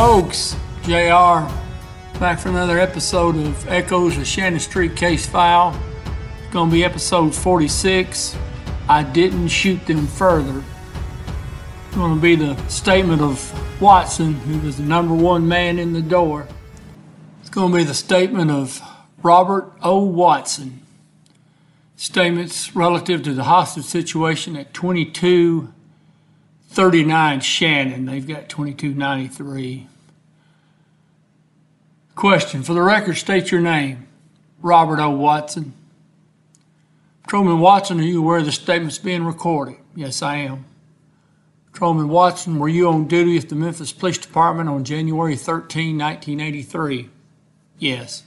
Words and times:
folks, 0.00 0.56
JR, 0.84 1.44
back 2.18 2.38
for 2.38 2.48
another 2.48 2.78
episode 2.78 3.36
of 3.36 3.68
Echoes 3.68 4.16
of 4.16 4.26
Shannon 4.26 4.58
Street 4.58 4.96
Case 4.96 5.26
File. 5.26 5.78
It's 6.42 6.50
going 6.54 6.70
to 6.70 6.72
be 6.74 6.82
episode 6.84 7.34
46. 7.34 8.34
I 8.88 9.02
didn't 9.02 9.48
shoot 9.48 9.84
them 9.84 10.06
further. 10.06 10.64
It's 11.84 11.96
going 11.96 12.14
to 12.14 12.20
be 12.20 12.34
the 12.34 12.56
statement 12.68 13.20
of 13.20 13.52
Watson, 13.78 14.32
who 14.32 14.60
was 14.60 14.78
the 14.78 14.84
number 14.84 15.12
one 15.12 15.46
man 15.46 15.78
in 15.78 15.92
the 15.92 16.00
door. 16.00 16.48
It's 17.42 17.50
going 17.50 17.70
to 17.70 17.76
be 17.76 17.84
the 17.84 17.92
statement 17.92 18.50
of 18.50 18.80
Robert 19.22 19.70
O. 19.82 20.02
Watson. 20.02 20.80
Statements 21.96 22.74
relative 22.74 23.22
to 23.24 23.34
the 23.34 23.44
hostage 23.44 23.84
situation 23.84 24.56
at 24.56 24.72
22 24.72 25.74
39 26.70 27.40
Shannon. 27.40 28.06
They've 28.06 28.26
got 28.26 28.48
2293. 28.48 29.88
Question 32.14 32.62
For 32.62 32.74
the 32.74 32.82
record, 32.82 33.16
state 33.16 33.50
your 33.50 33.60
name. 33.60 34.06
Robert 34.62 35.00
O. 35.00 35.10
Watson. 35.10 35.72
Patrolman 37.24 37.60
Watson, 37.60 38.00
are 38.00 38.04
you 38.04 38.20
aware 38.20 38.42
the 38.42 38.52
statement's 38.52 38.98
being 38.98 39.24
recorded? 39.24 39.76
Yes, 39.94 40.22
I 40.22 40.36
am. 40.36 40.64
Patrolman 41.72 42.08
Watson, 42.08 42.58
were 42.58 42.68
you 42.68 42.88
on 42.88 43.06
duty 43.06 43.38
at 43.38 43.48
the 43.48 43.54
Memphis 43.54 43.92
Police 43.92 44.18
Department 44.18 44.68
on 44.68 44.84
January 44.84 45.36
13, 45.36 45.96
1983? 45.96 47.08
Yes. 47.78 48.24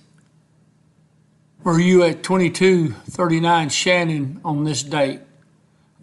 Were 1.63 1.79
you 1.79 2.03
at 2.03 2.23
2239 2.23 3.69
Shannon 3.69 4.41
on 4.43 4.63
this 4.63 4.83
date? 4.83 5.21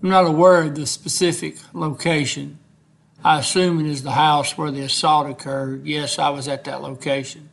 I'm 0.02 0.08
not 0.08 0.24
aware 0.24 0.62
of 0.62 0.76
the 0.76 0.86
specific 0.86 1.56
location. 1.74 2.58
I 3.22 3.40
assume 3.40 3.80
it 3.80 3.86
is 3.86 4.02
the 4.02 4.12
house 4.12 4.56
where 4.56 4.70
the 4.70 4.80
assault 4.80 5.28
occurred. 5.28 5.84
Yes, 5.84 6.18
I 6.18 6.30
was 6.30 6.48
at 6.48 6.64
that 6.64 6.80
location. 6.80 7.50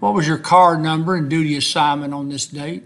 What 0.00 0.14
was 0.14 0.26
your 0.26 0.38
car 0.38 0.78
number 0.78 1.14
and 1.14 1.28
duty 1.28 1.56
assignment 1.56 2.14
on 2.14 2.30
this 2.30 2.46
date? 2.46 2.84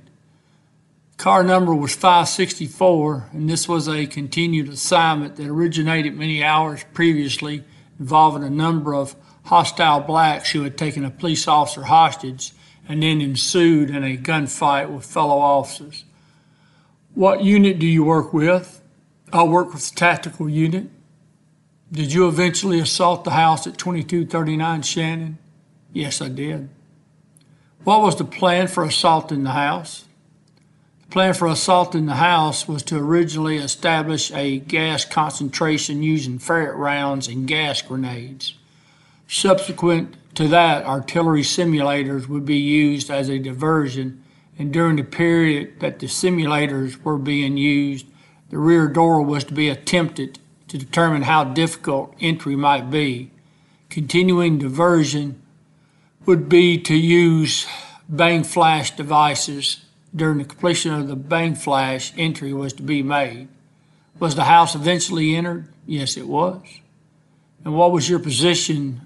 Car 1.16 1.44
number 1.44 1.72
was 1.72 1.94
564, 1.94 3.28
and 3.32 3.48
this 3.48 3.68
was 3.68 3.88
a 3.88 4.06
continued 4.06 4.68
assignment 4.68 5.36
that 5.36 5.46
originated 5.46 6.16
many 6.16 6.42
hours 6.42 6.84
previously 6.92 7.62
involving 8.00 8.42
a 8.42 8.50
number 8.50 8.96
of 8.96 9.14
hostile 9.44 10.00
blacks 10.00 10.50
who 10.50 10.62
had 10.62 10.76
taken 10.76 11.04
a 11.04 11.10
police 11.10 11.46
officer 11.46 11.84
hostage 11.84 12.52
and 12.88 13.04
then 13.04 13.20
ensued 13.20 13.90
in 13.90 14.02
a 14.02 14.16
gunfight 14.16 14.90
with 14.90 15.04
fellow 15.04 15.38
officers. 15.38 16.04
What 17.14 17.44
unit 17.44 17.78
do 17.78 17.86
you 17.86 18.04
work 18.04 18.32
with? 18.32 18.80
I 19.32 19.42
work 19.42 19.74
with 19.74 19.90
the 19.90 19.94
tactical 19.94 20.48
unit. 20.48 20.88
Did 21.90 22.10
you 22.12 22.26
eventually 22.26 22.80
assault 22.80 23.24
the 23.24 23.32
house 23.32 23.66
at 23.66 23.76
2239 23.76 24.80
Shannon? 24.80 25.38
Yes, 25.92 26.22
I 26.22 26.28
did. 26.28 26.70
What 27.84 28.00
was 28.00 28.16
the 28.16 28.24
plan 28.24 28.66
for 28.66 28.82
assaulting 28.82 29.42
the 29.42 29.50
house? 29.50 30.06
The 31.02 31.08
plan 31.08 31.34
for 31.34 31.48
assaulting 31.48 32.06
the 32.06 32.14
house 32.14 32.66
was 32.66 32.82
to 32.84 32.96
originally 32.96 33.58
establish 33.58 34.32
a 34.32 34.60
gas 34.60 35.04
concentration 35.04 36.02
using 36.02 36.38
ferret 36.38 36.76
rounds 36.76 37.28
and 37.28 37.46
gas 37.46 37.82
grenades. 37.82 38.54
Subsequent 39.28 40.16
to 40.36 40.48
that, 40.48 40.86
artillery 40.86 41.42
simulators 41.42 42.26
would 42.26 42.46
be 42.46 42.56
used 42.56 43.10
as 43.10 43.28
a 43.28 43.38
diversion 43.38 44.21
and 44.62 44.72
during 44.72 44.94
the 44.94 45.02
period 45.02 45.80
that 45.80 45.98
the 45.98 46.06
simulators 46.06 47.02
were 47.02 47.18
being 47.18 47.56
used, 47.56 48.06
the 48.50 48.58
rear 48.58 48.86
door 48.86 49.20
was 49.20 49.42
to 49.42 49.52
be 49.52 49.68
attempted 49.68 50.38
to 50.68 50.78
determine 50.78 51.22
how 51.22 51.42
difficult 51.42 52.14
entry 52.20 52.54
might 52.54 52.88
be. 52.88 53.32
Continuing 53.90 54.58
diversion 54.58 55.42
would 56.26 56.48
be 56.48 56.78
to 56.78 56.94
use 56.94 57.66
bang 58.08 58.44
flash 58.44 58.92
devices. 58.92 59.84
During 60.14 60.38
the 60.38 60.44
completion 60.44 60.94
of 60.94 61.08
the 61.08 61.16
bang 61.16 61.56
flash, 61.56 62.12
entry 62.16 62.52
was 62.52 62.72
to 62.74 62.84
be 62.84 63.02
made. 63.02 63.48
Was 64.20 64.36
the 64.36 64.44
house 64.44 64.76
eventually 64.76 65.34
entered? 65.34 65.66
Yes, 65.86 66.16
it 66.16 66.28
was. 66.28 66.62
And 67.64 67.74
what 67.74 67.90
was 67.90 68.08
your 68.08 68.20
position 68.20 69.00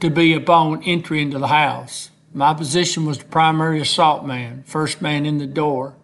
to 0.00 0.08
be 0.08 0.32
upon 0.32 0.82
entry 0.84 1.20
into 1.20 1.38
the 1.38 1.48
house? 1.48 2.08
My 2.32 2.54
position 2.54 3.06
was 3.06 3.18
the 3.18 3.24
primary 3.24 3.80
assault 3.80 4.24
man, 4.24 4.62
first 4.66 5.00
man 5.00 5.26
in 5.26 5.38
the 5.38 5.46
door, 5.46 5.94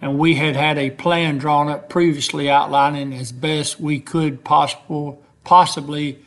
and 0.00 0.18
we 0.18 0.36
had 0.36 0.56
had 0.56 0.78
a 0.78 0.90
plan 0.90 1.38
drawn 1.38 1.68
up 1.68 1.88
previously 1.88 2.48
outlining 2.48 3.12
as 3.12 3.32
best 3.32 3.80
we 3.80 4.00
could 4.00 4.44
possible, 4.44 5.22
possibly 5.44 6.18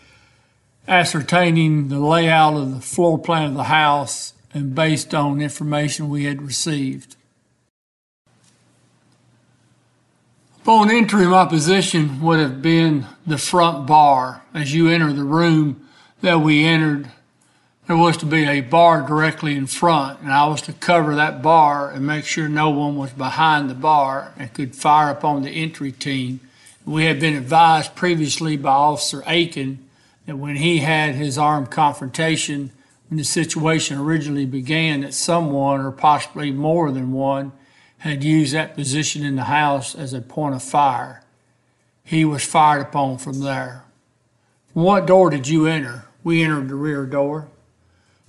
ascertaining 0.87 1.87
the 1.87 1.99
layout 1.99 2.55
of 2.55 2.73
the 2.73 2.81
floor 2.81 3.17
plan 3.17 3.45
of 3.47 3.53
the 3.55 3.63
house 3.63 4.33
and 4.53 4.75
based 4.75 5.13
on 5.13 5.41
information 5.41 6.09
we 6.09 6.25
had 6.25 6.41
received. 6.41 7.15
Upon 10.61 10.91
entry, 10.91 11.25
my 11.25 11.45
position 11.45 12.21
would 12.21 12.39
have 12.39 12.61
been 12.61 13.07
the 13.25 13.37
front 13.37 13.87
bar. 13.87 14.43
As 14.53 14.73
you 14.73 14.89
enter 14.89 15.11
the 15.11 15.23
room 15.23 15.87
that 16.21 16.41
we 16.41 16.63
entered, 16.63 17.09
there 17.91 17.97
was 17.97 18.15
to 18.15 18.25
be 18.25 18.45
a 18.45 18.61
bar 18.61 19.01
directly 19.01 19.53
in 19.53 19.67
front, 19.67 20.21
and 20.21 20.31
I 20.31 20.47
was 20.47 20.61
to 20.61 20.71
cover 20.71 21.13
that 21.15 21.41
bar 21.41 21.91
and 21.91 22.07
make 22.07 22.23
sure 22.23 22.47
no 22.47 22.69
one 22.69 22.95
was 22.95 23.11
behind 23.11 23.69
the 23.69 23.73
bar 23.73 24.31
and 24.37 24.53
could 24.53 24.73
fire 24.73 25.09
upon 25.09 25.41
the 25.41 25.49
entry 25.49 25.91
team. 25.91 26.39
We 26.85 27.03
had 27.03 27.19
been 27.19 27.35
advised 27.35 27.93
previously 27.93 28.55
by 28.55 28.71
Officer 28.71 29.23
Aiken 29.27 29.89
that 30.25 30.37
when 30.37 30.55
he 30.55 30.77
had 30.77 31.15
his 31.15 31.37
armed 31.37 31.69
confrontation, 31.69 32.71
when 33.09 33.17
the 33.17 33.25
situation 33.25 33.99
originally 33.99 34.45
began, 34.45 35.01
that 35.01 35.13
someone, 35.13 35.81
or 35.81 35.91
possibly 35.91 36.49
more 36.49 36.93
than 36.93 37.11
one, 37.11 37.51
had 37.97 38.23
used 38.23 38.53
that 38.53 38.73
position 38.73 39.25
in 39.25 39.35
the 39.35 39.43
house 39.43 39.95
as 39.95 40.13
a 40.13 40.21
point 40.21 40.55
of 40.55 40.63
fire. 40.63 41.25
He 42.05 42.23
was 42.23 42.45
fired 42.45 42.83
upon 42.83 43.17
from 43.17 43.41
there. 43.41 43.83
From 44.71 44.83
what 44.83 45.07
door 45.07 45.29
did 45.29 45.49
you 45.49 45.65
enter? 45.67 46.05
We 46.23 46.41
entered 46.41 46.69
the 46.69 46.75
rear 46.75 47.05
door 47.05 47.49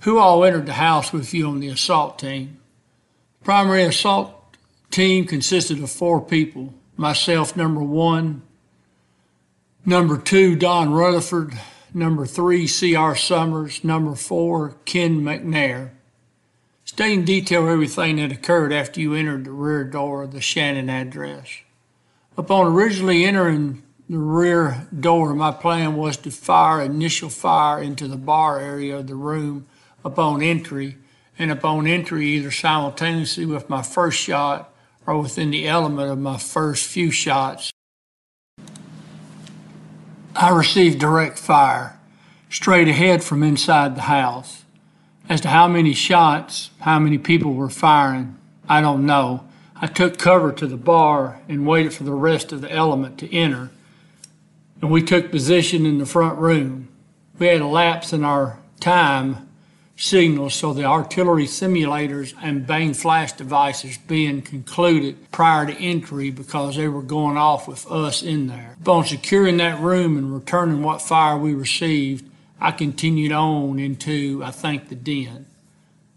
who 0.03 0.17
all 0.17 0.43
entered 0.43 0.65
the 0.65 0.73
house 0.73 1.13
with 1.13 1.33
you 1.33 1.47
on 1.47 1.61
the 1.61 1.69
assault 1.69 2.19
team. 2.19 2.57
Primary 3.43 3.83
assault 3.83 4.35
team 4.91 5.25
consisted 5.25 5.81
of 5.81 5.89
four 5.89 6.19
people 6.21 6.73
myself, 6.97 7.55
number 7.55 7.81
one, 7.81 8.41
number 9.85 10.17
two, 10.17 10.55
Don 10.55 10.91
Rutherford, 10.91 11.57
number 11.93 12.25
three, 12.25 12.67
C.R. 12.67 13.15
Summers, 13.15 13.83
number 13.83 14.13
four, 14.15 14.75
Ken 14.85 15.21
McNair. 15.21 15.91
Stay 16.83 17.13
in 17.13 17.23
detail 17.23 17.67
everything 17.67 18.17
that 18.17 18.31
occurred 18.31 18.73
after 18.73 18.99
you 18.99 19.13
entered 19.13 19.45
the 19.45 19.51
rear 19.51 19.85
door 19.85 20.23
of 20.23 20.33
the 20.33 20.41
Shannon 20.41 20.89
address. 20.89 21.47
Upon 22.37 22.67
originally 22.67 23.23
entering 23.23 23.81
the 24.09 24.17
rear 24.17 24.85
door, 24.97 25.33
my 25.33 25.51
plan 25.51 25.95
was 25.95 26.17
to 26.17 26.31
fire 26.31 26.81
initial 26.81 27.29
fire 27.29 27.81
into 27.81 28.07
the 28.09 28.17
bar 28.17 28.59
area 28.59 28.97
of 28.97 29.07
the 29.07 29.15
room 29.15 29.65
upon 30.03 30.41
entry, 30.41 30.97
and 31.37 31.51
upon 31.51 31.87
entry 31.87 32.27
either 32.27 32.51
simultaneously 32.51 33.45
with 33.45 33.69
my 33.69 33.81
first 33.81 34.19
shot 34.19 34.73
or 35.05 35.19
within 35.19 35.51
the 35.51 35.67
element 35.67 36.11
of 36.11 36.19
my 36.19 36.37
first 36.37 36.85
few 36.85 37.11
shots. 37.11 37.71
I 40.35 40.49
received 40.49 40.99
direct 40.99 41.37
fire 41.37 41.99
straight 42.49 42.87
ahead 42.87 43.23
from 43.23 43.41
inside 43.43 43.95
the 43.95 44.01
house. 44.01 44.63
As 45.27 45.41
to 45.41 45.47
how 45.47 45.67
many 45.67 45.93
shots, 45.93 46.69
how 46.79 46.99
many 46.99 47.17
people 47.17 47.53
were 47.53 47.69
firing, 47.69 48.37
I 48.69 48.81
don't 48.81 49.05
know. 49.05 49.45
I 49.75 49.87
took 49.87 50.17
cover 50.17 50.51
to 50.53 50.67
the 50.67 50.77
bar 50.77 51.41
and 51.49 51.65
waited 51.65 51.93
for 51.93 52.03
the 52.03 52.13
rest 52.13 52.51
of 52.51 52.61
the 52.61 52.71
element 52.71 53.17
to 53.19 53.35
enter, 53.35 53.69
and 54.81 54.91
we 54.91 55.01
took 55.01 55.31
position 55.31 55.85
in 55.85 55.97
the 55.97 56.05
front 56.05 56.37
room. 56.37 56.89
We 57.39 57.47
had 57.47 57.61
a 57.61 57.67
lapse 57.67 58.13
in 58.13 58.23
our 58.23 58.59
time 58.79 59.42
signals, 59.95 60.55
so 60.55 60.73
the 60.73 60.85
artillery 60.85 61.45
simulators 61.45 62.33
and 62.41 62.65
bang 62.65 62.93
flash 62.93 63.33
devices 63.33 63.97
being 63.97 64.41
concluded 64.41 65.31
prior 65.31 65.65
to 65.65 65.73
entry 65.73 66.31
because 66.31 66.75
they 66.75 66.87
were 66.87 67.01
going 67.01 67.37
off 67.37 67.67
with 67.67 67.89
us 67.91 68.23
in 68.23 68.47
there. 68.47 68.75
Upon 68.81 69.05
securing 69.05 69.57
that 69.57 69.79
room 69.79 70.17
and 70.17 70.33
returning 70.33 70.81
what 70.81 71.01
fire 71.01 71.37
we 71.37 71.53
received, 71.53 72.29
I 72.59 72.71
continued 72.71 73.31
on 73.31 73.77
into, 73.79 74.41
I 74.43 74.51
think, 74.51 74.89
the 74.89 74.95
den. 74.95 75.45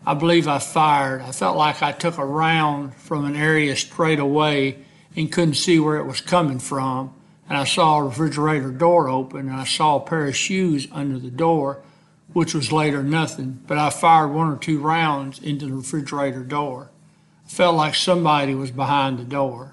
I 0.06 0.14
believe 0.14 0.46
I 0.46 0.61
fired. 0.61 1.20
I 1.22 1.32
felt 1.32 1.56
like 1.56 1.82
I 1.82 1.90
took 1.90 2.17
a 2.17 2.25
round 2.25 2.94
from 2.94 3.25
an 3.25 3.34
area 3.34 3.75
straight 3.75 4.20
away 4.20 4.79
and 5.17 5.32
couldn't 5.32 5.55
see 5.55 5.81
where 5.81 5.96
it 5.96 6.06
was 6.06 6.20
coming 6.20 6.61
from. 6.61 7.12
And 7.49 7.58
I 7.58 7.64
saw 7.64 7.99
a 7.99 8.05
refrigerator 8.05 8.70
door 8.70 9.08
open 9.08 9.49
and 9.49 9.56
I 9.56 9.64
saw 9.64 9.96
a 9.96 10.00
pair 10.00 10.26
of 10.26 10.37
shoes 10.37 10.87
under 10.93 11.19
the 11.19 11.31
door 11.31 11.82
which 12.36 12.52
was 12.52 12.70
later 12.70 13.02
nothing, 13.02 13.58
but 13.66 13.78
I 13.78 13.88
fired 13.88 14.28
one 14.28 14.52
or 14.52 14.58
two 14.58 14.78
rounds 14.78 15.38
into 15.38 15.64
the 15.64 15.72
refrigerator 15.72 16.44
door. 16.44 16.90
I 17.46 17.48
felt 17.48 17.76
like 17.76 17.94
somebody 17.94 18.54
was 18.54 18.70
behind 18.70 19.18
the 19.18 19.24
door. 19.24 19.72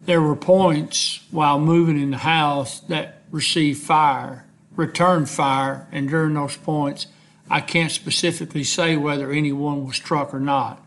There 0.00 0.22
were 0.22 0.34
points 0.34 1.20
while 1.30 1.60
moving 1.60 2.00
in 2.00 2.12
the 2.12 2.16
house 2.16 2.80
that 2.88 3.20
received 3.30 3.82
fire, 3.82 4.46
returned 4.74 5.28
fire, 5.28 5.86
and 5.92 6.08
during 6.08 6.32
those 6.32 6.56
points, 6.56 7.06
I 7.50 7.60
can't 7.60 7.92
specifically 7.92 8.64
say 8.64 8.96
whether 8.96 9.30
anyone 9.30 9.86
was 9.86 9.96
struck 9.96 10.32
or 10.32 10.40
not. 10.40 10.82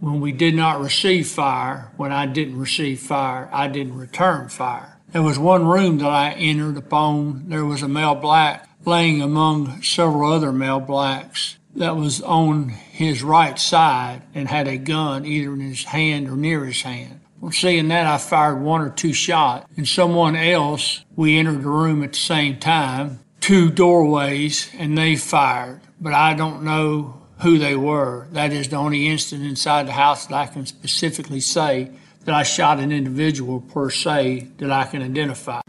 When 0.00 0.20
we 0.20 0.32
did 0.32 0.56
not 0.56 0.80
receive 0.80 1.28
fire, 1.28 1.92
when 1.96 2.10
I 2.10 2.26
didn't 2.26 2.58
receive 2.58 2.98
fire, 2.98 3.48
I 3.52 3.68
didn't 3.68 3.96
return 3.96 4.48
fire. 4.48 4.98
There 5.12 5.22
was 5.22 5.38
one 5.38 5.64
room 5.68 5.98
that 5.98 6.10
I 6.10 6.32
entered 6.32 6.76
upon. 6.76 7.48
There 7.48 7.64
was 7.64 7.82
a 7.82 7.88
male 7.88 8.16
black 8.16 8.66
laying 8.84 9.22
among 9.22 9.82
several 9.82 10.32
other 10.32 10.52
male 10.52 10.80
blacks 10.80 11.58
that 11.74 11.96
was 11.96 12.20
on 12.22 12.68
his 12.68 13.22
right 13.22 13.58
side 13.58 14.22
and 14.34 14.48
had 14.48 14.66
a 14.66 14.76
gun 14.76 15.24
either 15.24 15.52
in 15.52 15.60
his 15.60 15.84
hand 15.84 16.28
or 16.28 16.36
near 16.36 16.64
his 16.64 16.82
hand. 16.82 17.20
On 17.42 17.52
seeing 17.52 17.88
that, 17.88 18.06
I 18.06 18.18
fired 18.18 18.60
one 18.60 18.82
or 18.82 18.90
two 18.90 19.14
shots, 19.14 19.66
and 19.76 19.88
someone 19.88 20.36
else, 20.36 21.04
we 21.16 21.38
entered 21.38 21.62
the 21.62 21.70
room 21.70 22.02
at 22.02 22.12
the 22.12 22.18
same 22.18 22.58
time, 22.58 23.20
two 23.40 23.70
doorways, 23.70 24.70
and 24.76 24.98
they 24.98 25.16
fired. 25.16 25.80
But 26.00 26.12
I 26.12 26.34
don't 26.34 26.64
know 26.64 27.22
who 27.38 27.58
they 27.58 27.76
were. 27.76 28.26
That 28.32 28.52
is 28.52 28.68
the 28.68 28.76
only 28.76 29.08
incident 29.08 29.48
inside 29.48 29.86
the 29.86 29.92
house 29.92 30.26
that 30.26 30.34
I 30.34 30.46
can 30.46 30.66
specifically 30.66 31.40
say 31.40 31.90
that 32.24 32.34
I 32.34 32.42
shot 32.42 32.78
an 32.78 32.92
individual 32.92 33.60
per 33.60 33.88
se 33.88 34.48
that 34.58 34.70
I 34.70 34.84
can 34.84 35.02
identify. 35.02 35.62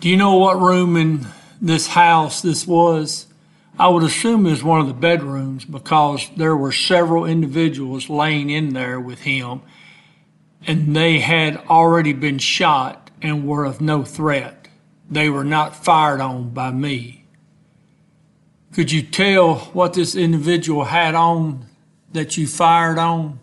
Do 0.00 0.08
you 0.08 0.16
know 0.16 0.36
what 0.36 0.58
room 0.58 0.96
in 0.96 1.26
this 1.60 1.88
house 1.88 2.42
this 2.42 2.66
was? 2.66 3.26
I 3.78 3.88
would 3.88 4.02
assume 4.02 4.44
was 4.44 4.64
one 4.64 4.80
of 4.80 4.88
the 4.88 4.94
bedrooms 4.94 5.64
because 5.64 6.28
there 6.36 6.56
were 6.56 6.72
several 6.72 7.24
individuals 7.24 8.10
laying 8.10 8.50
in 8.50 8.74
there 8.74 8.98
with 8.98 9.20
him 9.20 9.62
and 10.66 10.94
they 10.94 11.20
had 11.20 11.56
already 11.68 12.12
been 12.12 12.38
shot 12.38 13.10
and 13.22 13.46
were 13.46 13.64
of 13.64 13.80
no 13.80 14.04
threat. 14.04 14.68
They 15.10 15.30
were 15.30 15.44
not 15.44 15.84
fired 15.84 16.20
on 16.20 16.50
by 16.50 16.70
me. 16.70 17.24
Could 18.72 18.92
you 18.92 19.02
tell 19.02 19.56
what 19.72 19.94
this 19.94 20.14
individual 20.14 20.84
had 20.84 21.14
on 21.14 21.66
that 22.12 22.36
you 22.36 22.46
fired 22.46 22.98
on? 22.98 23.38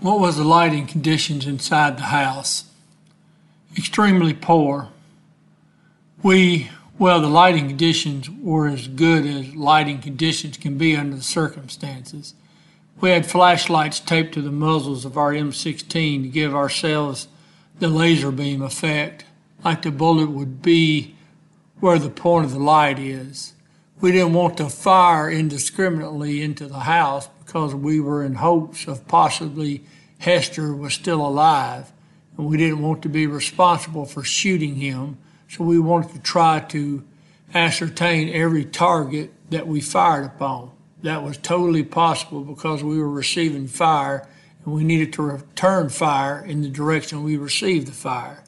What 0.00 0.20
was 0.20 0.36
the 0.36 0.44
lighting 0.44 0.86
conditions 0.86 1.46
inside 1.46 1.98
the 1.98 2.04
house? 2.04 2.64
Extremely 3.76 4.32
poor. 4.32 4.88
We, 6.22 6.68
well, 6.98 7.20
the 7.20 7.28
lighting 7.28 7.68
conditions 7.68 8.28
were 8.28 8.66
as 8.66 8.88
good 8.88 9.24
as 9.24 9.54
lighting 9.54 10.00
conditions 10.00 10.56
can 10.56 10.76
be 10.76 10.96
under 10.96 11.16
the 11.16 11.22
circumstances. 11.22 12.34
We 13.00 13.10
had 13.10 13.24
flashlights 13.24 14.00
taped 14.00 14.34
to 14.34 14.42
the 14.42 14.50
muzzles 14.50 15.04
of 15.04 15.16
our 15.16 15.32
M16 15.32 16.22
to 16.22 16.28
give 16.28 16.54
ourselves 16.54 17.28
the 17.78 17.88
laser 17.88 18.32
beam 18.32 18.62
effect, 18.62 19.24
like 19.64 19.82
the 19.82 19.92
bullet 19.92 20.30
would 20.30 20.60
be 20.60 21.14
where 21.78 22.00
the 22.00 22.10
point 22.10 22.46
of 22.46 22.50
the 22.50 22.58
light 22.58 22.98
is. 22.98 23.54
We 24.00 24.10
didn't 24.10 24.32
want 24.32 24.56
to 24.56 24.68
fire 24.68 25.30
indiscriminately 25.30 26.42
into 26.42 26.66
the 26.66 26.80
house 26.80 27.28
because 27.44 27.76
we 27.76 28.00
were 28.00 28.24
in 28.24 28.34
hopes 28.34 28.88
of 28.88 29.06
possibly 29.06 29.84
Hester 30.18 30.74
was 30.74 30.94
still 30.94 31.24
alive, 31.24 31.92
and 32.36 32.46
we 32.46 32.56
didn't 32.56 32.82
want 32.82 33.02
to 33.02 33.08
be 33.08 33.28
responsible 33.28 34.04
for 34.04 34.24
shooting 34.24 34.74
him, 34.74 35.18
so 35.48 35.64
we 35.64 35.78
wanted 35.78 36.12
to 36.12 36.18
try 36.20 36.60
to 36.60 37.02
ascertain 37.54 38.28
every 38.28 38.64
target 38.64 39.32
that 39.50 39.66
we 39.66 39.80
fired 39.80 40.24
upon 40.24 40.70
that 41.02 41.22
was 41.22 41.36
totally 41.36 41.84
possible 41.84 42.42
because 42.42 42.82
we 42.82 42.98
were 42.98 43.08
receiving 43.08 43.66
fire 43.66 44.28
and 44.64 44.74
we 44.74 44.82
needed 44.82 45.12
to 45.12 45.22
return 45.22 45.88
fire 45.88 46.44
in 46.44 46.62
the 46.62 46.68
direction 46.68 47.22
we 47.22 47.36
received 47.36 47.86
the 47.86 47.92
fire. 47.92 48.42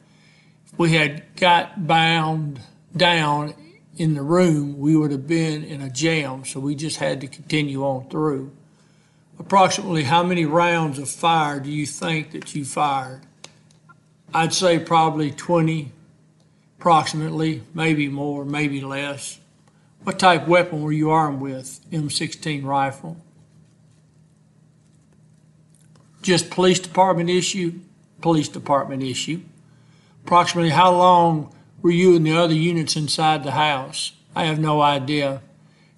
If 0.65 0.77
we 0.77 0.93
had 0.93 1.23
got 1.35 1.87
bound 1.87 2.59
down 2.95 3.53
in 3.95 4.15
the 4.15 4.21
room, 4.21 4.77
we 4.77 4.95
would 4.95 5.11
have 5.11 5.27
been 5.27 5.63
in 5.63 5.81
a 5.81 5.89
jam, 5.89 6.43
so 6.43 6.59
we 6.59 6.75
just 6.75 6.97
had 6.97 7.21
to 7.21 7.27
continue 7.27 7.83
on 7.83 8.09
through. 8.09 8.51
Approximately 9.39 10.03
how 10.03 10.23
many 10.23 10.45
rounds 10.45 10.99
of 10.99 11.09
fire 11.09 11.59
do 11.59 11.71
you 11.71 11.85
think 11.85 12.31
that 12.31 12.53
you 12.53 12.65
fired? 12.65 13.21
I'd 14.33 14.53
say 14.53 14.79
probably 14.79 15.31
20, 15.31 15.91
approximately, 16.81 17.61
maybe 17.75 18.07
more, 18.07 18.43
maybe 18.43 18.81
less. 18.81 19.39
What 20.01 20.17
type 20.17 20.41
of 20.41 20.47
weapon 20.47 20.81
were 20.81 20.91
you 20.91 21.11
armed 21.11 21.39
with? 21.39 21.79
M16 21.91 22.65
rifle. 22.65 23.17
Just 26.23 26.49
police 26.49 26.79
department 26.79 27.29
issue? 27.29 27.81
Police 28.19 28.49
department 28.49 29.03
issue. 29.03 29.41
Approximately 30.25 30.71
how 30.71 30.91
long 30.91 31.53
were 31.83 31.91
you 31.91 32.15
and 32.15 32.25
the 32.25 32.35
other 32.35 32.55
units 32.55 32.95
inside 32.95 33.43
the 33.43 33.51
house? 33.51 34.13
I 34.35 34.45
have 34.45 34.57
no 34.57 34.81
idea. 34.81 35.43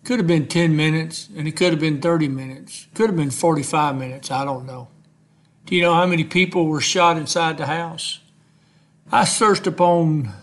Could 0.03 0.19
have 0.19 0.27
been 0.27 0.47
10 0.47 0.75
minutes 0.75 1.29
and 1.33 1.47
it 1.47 1.53
could 1.53 1.71
have 1.71 1.79
been 1.79 2.01
30 2.01 2.27
minutes. 2.27 2.87
Could 2.93 3.07
have 3.07 3.15
been 3.15 3.31
45 3.31 3.95
minutes. 3.95 4.29
I 4.31 4.43
don't 4.43 4.65
know. 4.65 4.89
Do 5.65 5.77
you 5.77 5.81
know 5.81 5.93
how 5.93 6.05
many 6.05 6.25
people 6.25 6.65
were 6.65 6.81
shot 6.81 7.15
inside 7.15 7.57
the 7.57 7.67
house? 7.67 8.19
I 9.13 9.23
searched 9.23 9.65
upon 9.65 10.33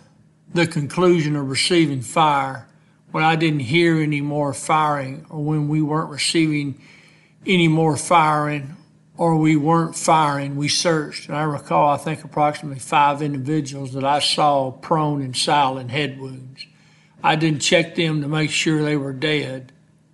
the 0.53 0.67
conclusion 0.67 1.37
of 1.37 1.49
receiving 1.49 2.03
fire 2.03 2.67
when 3.11 3.25
I 3.25 3.37
didn't 3.37 3.61
hear 3.61 4.01
any 4.01 4.21
more 4.21 4.53
firing 4.55 5.27
or 5.31 5.43
when 5.43 5.69
we 5.69 5.83
weren't 5.83 6.11
receiving 6.11 6.81
any 7.47 7.69
more 7.69 7.97
firing 7.97 8.77
or 9.17 9.37
we 9.37 9.57
weren't 9.57 9.97
firing, 9.97 10.57
we 10.57 10.69
searched. 10.69 11.29
And 11.29 11.37
I 11.37 11.43
recall, 11.43 11.91
I 11.91 11.97
think, 11.97 12.25
approximately 12.25 12.79
five 12.79 13.21
individuals 13.21 13.93
that 13.93 14.05
I 14.05 14.19
saw 14.19 14.71
prone 14.71 15.23
and 15.23 15.37
silent 15.37 15.91
head 15.91 16.19
wounds. 16.19 16.67
I 17.23 17.37
didn't 17.37 17.61
check 17.61 17.97
them 17.97 18.23
to 18.23 18.29
make 18.29 18.51
sure 18.51 18.83
they 18.83 18.97
were 18.97 19.13
dead. 19.13 19.73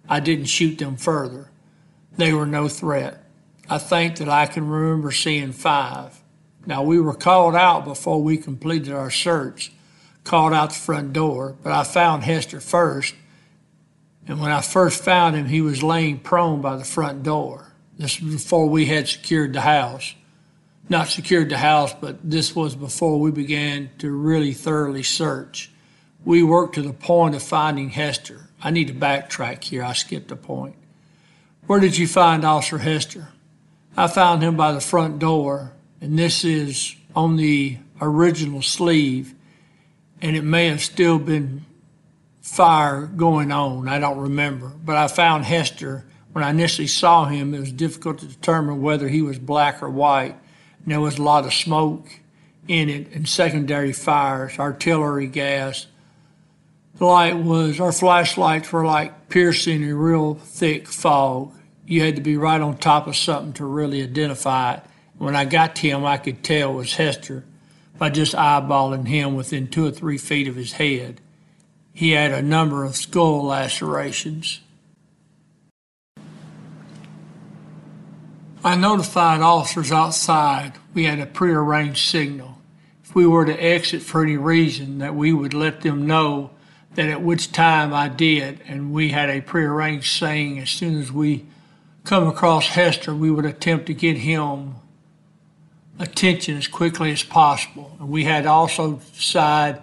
I 0.09 0.21
didn't 0.21 0.47
shoot 0.47 0.79
them 0.79 0.97
further. 0.97 1.51
They 2.17 2.33
were 2.33 2.47
no 2.47 2.69
threat. 2.69 3.23
I 3.69 3.79
think 3.79 4.17
that 4.17 4.29
I 4.29 4.47
can 4.47 4.69
remember 4.69 5.13
seeing 5.13 5.53
five. 5.53 6.21
Now, 6.65 6.83
we 6.83 7.01
were 7.01 7.15
called 7.15 7.55
out 7.55 7.85
before 7.85 8.23
we 8.23 8.37
completed 8.39 8.93
our 8.93 9.11
search 9.11 9.73
called 10.27 10.53
out 10.53 10.71
the 10.71 10.75
front 10.75 11.13
door, 11.13 11.57
but 11.63 11.73
I 11.73 11.85
found 11.85 12.25
Hester 12.25 12.61
first. 12.61 13.15
And 14.27 14.41
when 14.41 14.51
I 14.51 14.61
first 14.61 15.03
found 15.03 15.37
him, 15.37 15.47
he 15.47 15.61
was 15.61 15.85
laying 15.85 16.19
prone 16.19 16.61
by 16.61 16.77
the 16.77 16.85
front 16.85 17.23
door. 17.23 17.73
This 17.97 18.21
was 18.21 18.35
before 18.35 18.69
we 18.69 18.87
had 18.87 19.09
secured 19.09 19.53
the 19.53 19.61
house. 19.61 20.15
Not 20.89 21.09
secured 21.09 21.49
the 21.49 21.59
house, 21.59 21.95
but 21.95 22.19
this 22.29 22.57
was 22.57 22.75
before 22.75 23.21
we 23.21 23.31
began 23.31 23.91
to 23.99 24.11
really 24.11 24.53
thoroughly 24.53 25.05
search. 25.05 25.71
We 26.25 26.43
worked 26.43 26.75
to 26.75 26.83
the 26.83 26.93
point 26.93 27.37
of 27.37 27.43
finding 27.43 27.91
Hester. 27.91 28.49
I 28.61 28.71
need 28.71 28.89
to 28.89 28.95
backtrack 28.95 29.63
here. 29.63 29.85
I 29.85 29.93
skipped 29.93 30.33
a 30.33 30.37
point. 30.37 30.75
Where 31.69 31.79
did 31.81 31.97
you 31.97 32.09
find 32.09 32.45
Officer 32.45 32.79
Hester? 32.79 33.29
I 33.97 34.09
found 34.09 34.43
him 34.43 34.57
by 34.57 34.73
the 34.73 34.81
front 34.81 35.21
door, 35.21 35.73
and 36.01 36.19
this 36.19 36.45
is 36.45 36.97
on 37.15 37.37
the 37.37 37.79
original 38.01 38.61
sleeve 38.61 39.37
and 40.21 40.37
it 40.37 40.43
may 40.43 40.69
have 40.69 40.83
still 40.83 41.19
been 41.19 41.65
fire 42.41 43.07
going 43.07 43.53
on. 43.53 43.89
I 43.89 43.99
don't 43.99 44.19
remember. 44.19 44.69
But 44.69 44.97
I 44.97 45.09
found 45.09 45.45
Hester. 45.45 46.05
When 46.33 46.45
I 46.45 46.51
initially 46.51 46.87
saw 46.87 47.25
him, 47.27 47.55
it 47.55 47.61
was 47.61 47.73
difficult 47.73 48.19
to 48.19 48.27
determine 48.27 48.83
whether 48.83 49.09
he 49.09 49.23
was 49.23 49.39
black 49.39 49.83
or 49.83 49.91
white. 49.91 50.37
And 50.83 50.93
there 50.93 51.01
was 51.01 51.19
a 51.19 51.23
lot 51.23 51.45
of 51.45 51.53
smoke 51.53 52.09
in 52.69 52.89
it 52.89 53.13
and 53.13 53.29
secondary 53.29 53.93
fires, 53.93 54.59
artillery 54.59 55.27
gas. 55.27 55.87
The 56.97 57.05
light 57.05 57.37
was, 57.37 57.81
our 57.81 57.93
flashlights 57.93 58.73
were 58.73 58.85
like 58.85 59.29
piercing 59.29 59.85
a 59.85 59.95
real 59.95 60.35
thick 60.35 60.89
fog. 60.89 61.53
You 61.87 62.03
had 62.03 62.17
to 62.17 62.23
be 62.23 62.37
right 62.37 62.61
on 62.61 62.79
top 62.79 63.07
of 63.07 63.17
something 63.17 63.53
to 63.55 63.65
really 63.65 64.03
identify 64.03 64.75
it. 64.75 64.83
When 65.19 65.37
I 65.37 65.45
got 65.45 65.77
to 65.77 65.89
him, 65.89 66.05
I 66.05 66.17
could 66.17 66.43
tell 66.43 66.73
it 66.73 66.75
was 66.75 66.95
Hester 66.95 67.45
by 67.99 68.11
just 68.11 68.35
eyeballing 68.35 69.09
him 69.09 69.35
within 69.35 69.69
two 69.69 69.87
or 69.87 69.91
three 69.91 70.19
feet 70.19 70.49
of 70.49 70.57
his 70.57 70.73
head. 70.73 71.21
He 71.93 72.11
had 72.13 72.33
a 72.33 72.43
number 72.43 72.85
of 72.85 72.97
skull 72.97 73.45
lacerations. 73.45 74.61
I 78.63 78.75
notified 78.75 79.41
officers 79.41 79.93
outside 79.93 80.73
we 80.93 81.05
had 81.05 81.21
a 81.21 81.27
prearranged 81.27 82.09
signal. 82.09 82.59
If 83.05 83.15
we 83.15 83.27
were 83.27 83.45
to 83.45 83.63
exit 83.63 84.03
for 84.03 84.23
any 84.23 84.37
reason, 84.37 84.99
that 84.99 85.15
we 85.15 85.33
would 85.33 85.55
let 85.55 85.83
them 85.83 86.07
know 86.07 86.51
that 86.97 87.09
at 87.09 87.23
which 87.23 87.53
time 87.53 87.95
I 87.95 88.09
did, 88.09 88.61
and 88.67 88.93
we 88.93 89.11
had 89.11 89.31
a 89.31 89.41
prearranged 89.41 90.11
saying 90.19 90.59
as 90.59 90.71
soon 90.71 90.99
as 90.99 91.13
we 91.13 91.47
come 92.05 92.27
across 92.27 92.69
Hester, 92.69 93.15
we 93.15 93.31
would 93.31 93.45
attempt 93.45 93.87
to 93.87 93.95
get 93.95 94.17
him 94.19 94.77
attention 95.99 96.57
as 96.57 96.69
quickly 96.69 97.13
as 97.13 97.23
possible. 97.23 97.97
And 97.99 98.09
we 98.09 98.25
had 98.25 98.47
also 98.47 99.01
decided 99.15 99.83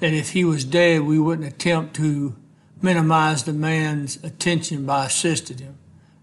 that 0.00 0.12
if 0.12 0.30
he 0.30 0.44
was 0.44 0.64
dead, 0.64 1.02
we 1.02 1.18
wouldn't 1.18 1.46
attempt 1.48 1.94
to 1.96 2.34
minimize 2.82 3.44
the 3.44 3.52
man's 3.52 4.22
attention 4.22 4.84
by 4.84 5.06
assisting 5.06 5.58
him. 5.58 5.78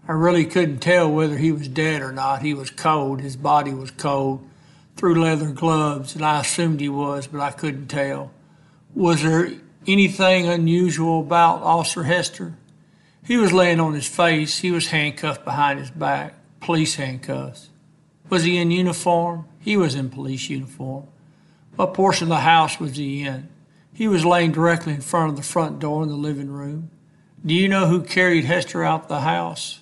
I 0.06 0.12
really 0.12 0.44
couldn't 0.44 0.78
tell 0.78 1.10
whether 1.10 1.38
he 1.38 1.52
was 1.52 1.68
dead 1.68 2.02
or 2.02 2.12
not. 2.12 2.42
He 2.42 2.54
was 2.54 2.70
cold. 2.70 3.20
His 3.20 3.36
body 3.36 3.72
was 3.72 3.90
cold 3.92 4.48
through 4.96 5.20
leather 5.20 5.50
gloves, 5.50 6.14
and 6.14 6.24
I 6.24 6.40
assumed 6.40 6.80
he 6.80 6.88
was, 6.88 7.26
but 7.26 7.40
I 7.40 7.50
couldn't 7.50 7.88
tell. 7.88 8.32
Was 8.94 9.22
there 9.22 9.52
anything 9.86 10.46
unusual 10.48 11.20
about 11.20 11.62
Officer 11.62 12.02
Hester? 12.02 12.54
He 13.24 13.36
was 13.36 13.52
laying 13.52 13.80
on 13.80 13.94
his 13.94 14.08
face. 14.08 14.58
He 14.58 14.70
was 14.70 14.88
handcuffed 14.88 15.44
behind 15.44 15.78
his 15.78 15.90
back, 15.90 16.34
police 16.60 16.96
handcuffs. 16.96 17.68
Was 18.32 18.44
he 18.44 18.56
in 18.56 18.70
uniform? 18.70 19.44
He 19.60 19.76
was 19.76 19.94
in 19.94 20.08
police 20.08 20.48
uniform. 20.48 21.06
What 21.76 21.92
portion 21.92 22.24
of 22.24 22.28
the 22.30 22.36
house 22.36 22.80
was 22.80 22.96
he 22.96 23.24
in? 23.24 23.50
He 23.92 24.08
was 24.08 24.24
laying 24.24 24.52
directly 24.52 24.94
in 24.94 25.02
front 25.02 25.28
of 25.28 25.36
the 25.36 25.42
front 25.42 25.80
door 25.80 26.02
in 26.02 26.08
the 26.08 26.14
living 26.14 26.50
room. 26.50 26.90
Do 27.44 27.52
you 27.52 27.68
know 27.68 27.88
who 27.88 28.00
carried 28.00 28.46
Hester 28.46 28.82
out 28.82 29.02
of 29.02 29.08
the 29.08 29.20
house? 29.20 29.80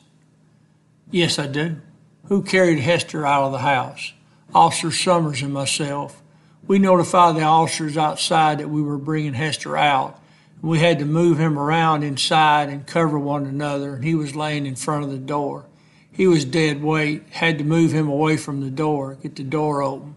Yes, 1.12 1.38
I 1.38 1.46
do. 1.46 1.76
Who 2.24 2.42
carried 2.42 2.80
Hester 2.80 3.24
out 3.24 3.44
of 3.44 3.52
the 3.52 3.58
house? 3.58 4.14
Officer 4.52 4.90
Summers 4.90 5.42
and 5.42 5.52
myself. 5.52 6.20
We 6.66 6.80
notified 6.80 7.36
the 7.36 7.42
officers 7.42 7.96
outside 7.96 8.58
that 8.58 8.68
we 8.68 8.82
were 8.82 8.98
bringing 8.98 9.34
Hester 9.34 9.76
out. 9.76 10.20
We 10.60 10.80
had 10.80 10.98
to 10.98 11.04
move 11.04 11.38
him 11.38 11.56
around 11.56 12.02
inside 12.02 12.68
and 12.68 12.84
cover 12.84 13.16
one 13.16 13.46
another, 13.46 13.94
and 13.94 14.02
he 14.02 14.16
was 14.16 14.34
laying 14.34 14.66
in 14.66 14.74
front 14.74 15.04
of 15.04 15.12
the 15.12 15.18
door. 15.18 15.66
He 16.12 16.26
was 16.26 16.44
dead 16.44 16.82
weight, 16.82 17.24
had 17.30 17.58
to 17.58 17.64
move 17.64 17.92
him 17.92 18.08
away 18.08 18.36
from 18.36 18.60
the 18.60 18.70
door, 18.70 19.16
get 19.22 19.36
the 19.36 19.44
door 19.44 19.82
open. 19.82 20.16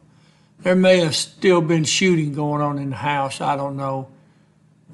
There 0.60 0.76
may 0.76 1.00
have 1.00 1.16
still 1.16 1.62
been 1.62 1.84
shooting 1.84 2.34
going 2.34 2.62
on 2.62 2.78
in 2.78 2.92
the 2.92 2.96
house, 2.96 3.42
I 3.42 3.56
don't 3.56 3.78
know. 3.78 4.08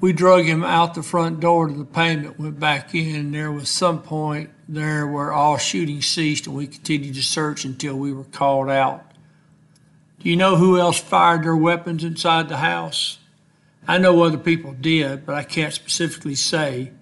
We 0.00 0.12
drug 0.12 0.44
him 0.44 0.64
out 0.64 0.94
the 0.94 1.02
front 1.02 1.40
door 1.40 1.68
to 1.68 1.74
the 1.74 1.84
pavement, 1.84 2.38
went 2.38 2.58
back 2.58 2.94
in, 2.94 3.14
and 3.14 3.34
there 3.34 3.52
was 3.52 3.68
some 3.68 4.02
point 4.02 4.50
there 4.68 5.06
where 5.06 5.32
all 5.32 5.58
shooting 5.58 6.00
ceased, 6.02 6.46
and 6.46 6.56
we 6.56 6.66
continued 6.66 7.14
to 7.14 7.22
search 7.22 7.64
until 7.64 7.96
we 7.96 8.12
were 8.12 8.24
called 8.24 8.70
out. 8.70 9.12
Do 10.20 10.28
you 10.28 10.36
know 10.36 10.56
who 10.56 10.78
else 10.78 10.98
fired 10.98 11.44
their 11.44 11.56
weapons 11.56 12.04
inside 12.04 12.48
the 12.48 12.58
house? 12.58 13.18
I 13.86 13.98
know 13.98 14.22
other 14.22 14.38
people 14.38 14.72
did, 14.72 15.24
but 15.24 15.34
I 15.34 15.42
can't 15.44 15.72
specifically 15.72 16.34
say. 16.34 16.92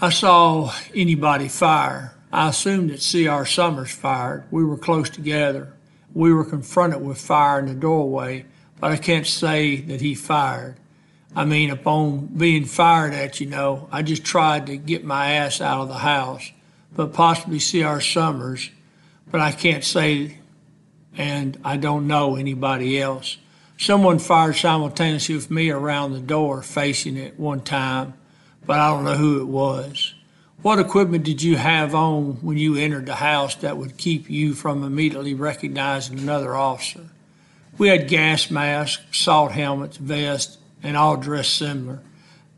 I 0.00 0.10
saw 0.10 0.72
anybody 0.94 1.48
fire. 1.48 2.15
I 2.36 2.50
assumed 2.50 2.90
that 2.90 3.00
C.R. 3.00 3.46
Summers 3.46 3.90
fired. 3.90 4.44
We 4.50 4.62
were 4.62 4.76
close 4.76 5.08
together. 5.08 5.72
We 6.12 6.34
were 6.34 6.44
confronted 6.44 7.00
with 7.00 7.18
fire 7.18 7.58
in 7.60 7.64
the 7.64 7.74
doorway, 7.74 8.44
but 8.78 8.92
I 8.92 8.98
can't 8.98 9.26
say 9.26 9.76
that 9.76 10.02
he 10.02 10.14
fired. 10.14 10.76
I 11.34 11.46
mean, 11.46 11.70
upon 11.70 12.26
being 12.26 12.66
fired 12.66 13.14
at, 13.14 13.40
you 13.40 13.46
know, 13.46 13.88
I 13.90 14.02
just 14.02 14.22
tried 14.22 14.66
to 14.66 14.76
get 14.76 15.02
my 15.02 15.32
ass 15.32 15.62
out 15.62 15.80
of 15.80 15.88
the 15.88 15.94
house, 15.94 16.52
but 16.94 17.14
possibly 17.14 17.58
C.R. 17.58 18.02
Summers, 18.02 18.68
but 19.30 19.40
I 19.40 19.52
can't 19.52 19.82
say, 19.82 20.36
and 21.16 21.58
I 21.64 21.78
don't 21.78 22.06
know 22.06 22.36
anybody 22.36 23.00
else. 23.00 23.38
Someone 23.78 24.18
fired 24.18 24.56
simultaneously 24.56 25.36
with 25.36 25.50
me 25.50 25.70
around 25.70 26.12
the 26.12 26.20
door 26.20 26.60
facing 26.60 27.16
it 27.16 27.40
one 27.40 27.62
time, 27.62 28.12
but 28.66 28.78
I 28.78 28.90
don't 28.90 29.04
know 29.04 29.16
who 29.16 29.40
it 29.40 29.46
was. 29.46 30.12
What 30.66 30.80
equipment 30.80 31.22
did 31.22 31.42
you 31.42 31.56
have 31.58 31.94
on 31.94 32.38
when 32.42 32.56
you 32.58 32.74
entered 32.74 33.06
the 33.06 33.14
house 33.14 33.54
that 33.54 33.76
would 33.76 33.96
keep 33.96 34.28
you 34.28 34.52
from 34.52 34.82
immediately 34.82 35.32
recognizing 35.32 36.18
another 36.18 36.56
officer? 36.56 37.06
We 37.78 37.86
had 37.86 38.08
gas 38.08 38.50
masks, 38.50 39.16
salt 39.16 39.52
helmets, 39.52 39.96
vests, 39.96 40.58
and 40.82 40.96
all 40.96 41.18
dressed 41.18 41.54
similar. 41.54 42.00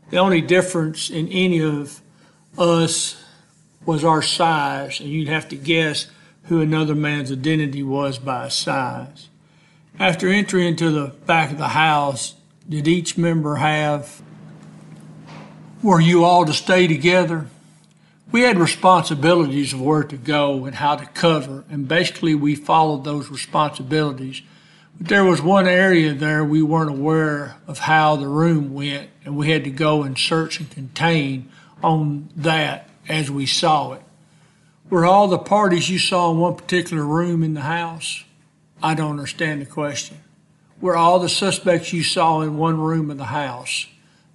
The 0.09 0.17
only 0.17 0.41
difference 0.41 1.11
in 1.11 1.27
any 1.27 1.61
of 1.61 2.01
us 2.57 3.23
was 3.85 4.03
our 4.03 4.23
size, 4.23 4.99
and 4.99 5.09
you'd 5.09 5.29
have 5.29 5.47
to 5.49 5.55
guess 5.55 6.07
who 6.45 6.61
another 6.61 6.95
man's 6.95 7.31
identity 7.31 7.83
was 7.83 8.17
by 8.17 8.47
size. 8.47 9.29
After 9.99 10.29
entering 10.29 10.69
into 10.69 10.89
the 10.89 11.13
back 11.27 11.51
of 11.51 11.59
the 11.59 11.67
house, 11.67 12.33
did 12.67 12.87
each 12.87 13.19
member 13.19 13.57
have, 13.57 14.23
were 15.83 16.01
you 16.01 16.23
all 16.23 16.43
to 16.47 16.53
stay 16.53 16.87
together? 16.87 17.45
We 18.31 18.41
had 18.41 18.59
responsibilities 18.59 19.73
of 19.73 19.81
where 19.81 20.03
to 20.03 20.15
go 20.17 20.65
and 20.65 20.75
how 20.75 20.95
to 20.95 21.05
cover, 21.07 21.63
and 21.69 21.87
basically 21.87 22.35
we 22.35 22.53
followed 22.53 23.03
those 23.03 23.29
responsibilities. 23.29 24.43
But 24.99 25.07
there 25.07 25.23
was 25.23 25.41
one 25.41 25.67
area 25.67 26.13
there 26.13 26.43
we 26.43 26.61
weren't 26.61 26.91
aware 26.91 27.55
of 27.67 27.79
how 27.79 28.17
the 28.17 28.27
room 28.27 28.73
went, 28.73 29.09
and 29.25 29.35
we 29.35 29.49
had 29.49 29.63
to 29.63 29.71
go 29.71 30.03
and 30.03 30.15
search 30.15 30.59
and 30.59 30.69
contain 30.69 31.49
on 31.81 32.29
that 32.35 32.87
as 33.07 33.31
we 33.31 33.47
saw 33.47 33.93
it. 33.93 34.03
Were 34.91 35.05
all 35.05 35.27
the 35.27 35.39
parties 35.39 35.89
you 35.89 35.97
saw 35.97 36.31
in 36.31 36.37
one 36.37 36.55
particular 36.55 37.03
room 37.03 37.41
in 37.41 37.55
the 37.55 37.61
house? 37.61 38.23
I 38.81 38.93
don't 38.93 39.11
understand 39.11 39.61
the 39.61 39.65
question. 39.65 40.17
Were 40.79 40.95
all 40.95 41.19
the 41.19 41.29
suspects 41.29 41.93
you 41.93 42.03
saw 42.03 42.41
in 42.41 42.57
one 42.57 42.79
room 42.79 43.09
of 43.09 43.17
the 43.17 43.25
house? 43.25 43.87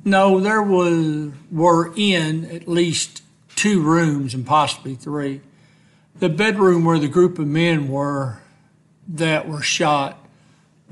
No, 0.04 0.40
there 0.40 0.62
was 0.62 1.32
were 1.50 1.92
in 1.96 2.44
at 2.46 2.68
least 2.68 3.22
two 3.56 3.80
rooms 3.80 4.34
and 4.34 4.46
possibly 4.46 4.94
three. 4.94 5.40
The 6.18 6.28
bedroom 6.28 6.84
where 6.84 6.98
the 6.98 7.08
group 7.08 7.38
of 7.38 7.46
men 7.46 7.88
were 7.88 8.38
that 9.08 9.48
were 9.48 9.62
shot. 9.62 10.18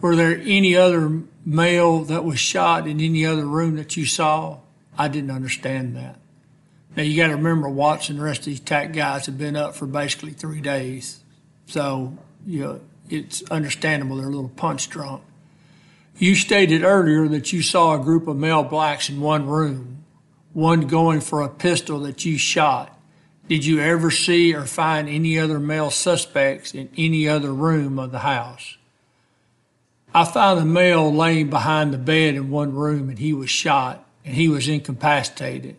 Were 0.00 0.16
there 0.16 0.36
any 0.36 0.74
other 0.74 1.22
male 1.44 2.04
that 2.04 2.24
was 2.24 2.38
shot 2.38 2.86
in 2.86 3.00
any 3.00 3.24
other 3.24 3.46
room 3.46 3.76
that 3.76 3.96
you 3.96 4.04
saw? 4.04 4.58
I 4.98 5.08
didn't 5.08 5.30
understand 5.30 5.96
that. 5.96 6.18
Now 6.96 7.02
you 7.02 7.16
got 7.16 7.28
to 7.28 7.36
remember 7.36 7.68
Watson 7.68 8.16
the 8.16 8.22
rest 8.22 8.40
of 8.40 8.46
these 8.46 8.60
TAC 8.60 8.92
guys 8.92 9.26
have 9.26 9.38
been 9.38 9.56
up 9.56 9.74
for 9.74 9.86
basically 9.86 10.32
three 10.32 10.60
days, 10.60 11.22
so 11.66 12.18
you 12.46 12.60
know 12.60 12.80
it's 13.08 13.42
understandable 13.50 14.16
they're 14.16 14.26
a 14.26 14.30
little 14.30 14.50
punch 14.50 14.90
drunk. 14.90 15.22
You 16.18 16.34
stated 16.34 16.82
earlier 16.82 17.28
that 17.28 17.52
you 17.52 17.62
saw 17.62 17.94
a 17.94 17.98
group 17.98 18.28
of 18.28 18.36
male 18.36 18.62
blacks 18.62 19.08
in 19.08 19.20
one 19.20 19.46
room, 19.46 20.01
one 20.52 20.82
going 20.82 21.20
for 21.20 21.42
a 21.42 21.48
pistol 21.48 22.00
that 22.00 22.24
you 22.24 22.38
shot. 22.38 22.98
Did 23.48 23.64
you 23.64 23.80
ever 23.80 24.10
see 24.10 24.54
or 24.54 24.64
find 24.64 25.08
any 25.08 25.38
other 25.38 25.58
male 25.58 25.90
suspects 25.90 26.74
in 26.74 26.88
any 26.96 27.28
other 27.28 27.52
room 27.52 27.98
of 27.98 28.12
the 28.12 28.20
house? 28.20 28.76
I 30.14 30.24
found 30.24 30.60
a 30.60 30.64
male 30.64 31.12
laying 31.12 31.48
behind 31.48 31.92
the 31.92 31.98
bed 31.98 32.34
in 32.34 32.50
one 32.50 32.74
room 32.74 33.08
and 33.08 33.18
he 33.18 33.32
was 33.32 33.50
shot 33.50 34.04
and 34.24 34.34
he 34.34 34.48
was 34.48 34.68
incapacitated. 34.68 35.76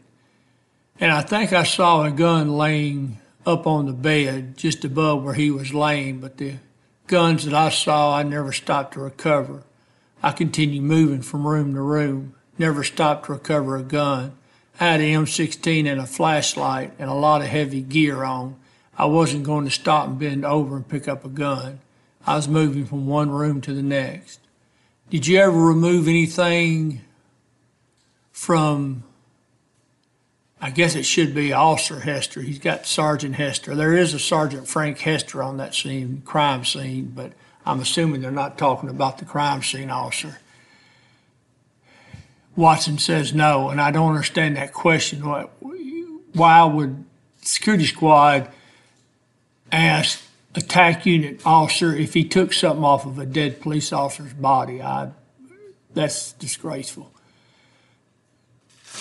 And 1.00 1.12
I 1.12 1.22
think 1.22 1.53
I 1.53 1.63
saw 1.63 2.03
a 2.03 2.12
gun 2.12 2.58
laying 2.58 3.20
up 3.46 3.68
on 3.68 3.86
the 3.86 3.94
bed 3.94 4.58
just 4.58 4.84
above 4.86 5.24
where 5.24 5.34
he 5.34 5.51
was 5.51 5.74
laying, 5.74 6.20
but 6.20 6.38
the 6.38 6.56
guns 7.08 7.46
that 7.46 7.53
I 7.53 7.70
saw, 7.70 8.15
I 8.15 8.24
never 8.24 8.51
stopped 8.51 8.94
to 8.94 9.01
recover. 9.01 9.63
I 10.22 10.32
continued 10.32 10.84
moving 10.84 11.22
from 11.22 11.46
room 11.46 11.74
to 11.74 11.82
room, 11.82 12.34
never 12.58 12.84
stopped 12.84 13.25
to 13.25 13.34
recover 13.34 13.75
a 13.75 13.84
gun. 13.84 14.34
I 14.80 14.92
had 14.92 15.01
an 15.01 15.25
M16 15.25 15.88
and 15.88 16.01
a 16.01 16.06
flashlight 16.06 16.94
and 17.00 17.10
a 17.10 17.13
lot 17.13 17.42
of 17.42 17.48
heavy 17.48 17.82
gear 17.82 18.24
on. 18.24 18.56
I 18.98 19.06
wasn't 19.06 19.44
going 19.44 19.65
to 19.65 19.72
stop 19.72 20.08
and 20.08 20.20
bend 20.20 20.46
over 20.46 20.75
and 20.75 20.88
pick 20.88 21.08
up 21.08 21.25
a 21.25 21.30
gun. 21.30 21.80
I 22.25 22.36
was 22.36 22.48
moving 22.48 22.86
from 22.86 23.08
one 23.08 23.30
room 23.30 23.62
to 23.62 23.74
the 23.74 23.84
next. 23.84 24.39
Did 25.10 25.27
you 25.27 25.39
ever 25.39 25.58
remove 25.58 26.08
anything 26.08 27.01
from 28.32 29.03
I 30.63 30.70
guess 30.70 30.96
it 30.96 31.03
should 31.03 31.36
be 31.36 31.51
Officer 31.51 32.00
Hester. 32.00 32.42
He's 32.42 32.58
got 32.58 32.86
Sergeant 32.86 33.36
Hester. 33.36 33.75
There 33.75 33.98
is 33.98 34.13
a 34.13 34.20
Sergeant 34.20 34.65
Frank 34.65 34.98
Hester 35.00 35.44
on 35.44 35.58
that 35.58 35.75
scene, 35.75 36.22
crime 36.24 36.63
scene, 36.63 37.12
but 37.13 37.34
I'm 37.65 37.82
assuming 37.82 38.22
they're 38.22 38.32
not 38.32 38.58
talking 38.58 38.88
about 38.88 39.18
the 39.18 39.25
crime 39.25 39.62
scene 39.62 39.89
officer. 39.89 40.39
Watson 42.55 43.00
says 43.00 43.33
no, 43.33 43.69
and 43.69 43.81
I 43.81 43.91
don't 43.91 44.10
understand 44.10 44.57
that 44.57 44.74
question. 44.74 45.22
Why 46.33 46.63
would 46.63 47.03
security 47.41 47.86
squad 47.86 48.51
ask 49.72 50.24
attack 50.55 51.05
unit 51.05 51.41
officer 51.45 51.95
if 51.95 52.13
he 52.13 52.24
took 52.24 52.53
something 52.53 52.83
off 52.83 53.05
of 53.05 53.17
a 53.17 53.25
dead 53.25 53.60
police 53.60 53.91
officer's 53.91 54.33
body? 54.33 54.81
I, 54.81 55.12
that's 55.93 56.33
disgraceful. 56.33 57.12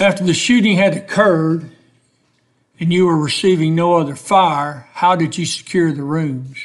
After 0.01 0.25
the 0.25 0.35
shooting 0.35 0.79
had 0.79 0.97
occurred 0.97 1.71
and 2.81 2.91
you 2.91 3.05
were 3.05 3.19
receiving 3.19 3.75
no 3.75 3.97
other 3.97 4.17
fire, 4.17 4.89
how 4.95 5.15
did 5.15 5.37
you 5.37 5.45
secure 5.45 5.93
the 5.93 6.03
rooms? 6.03 6.59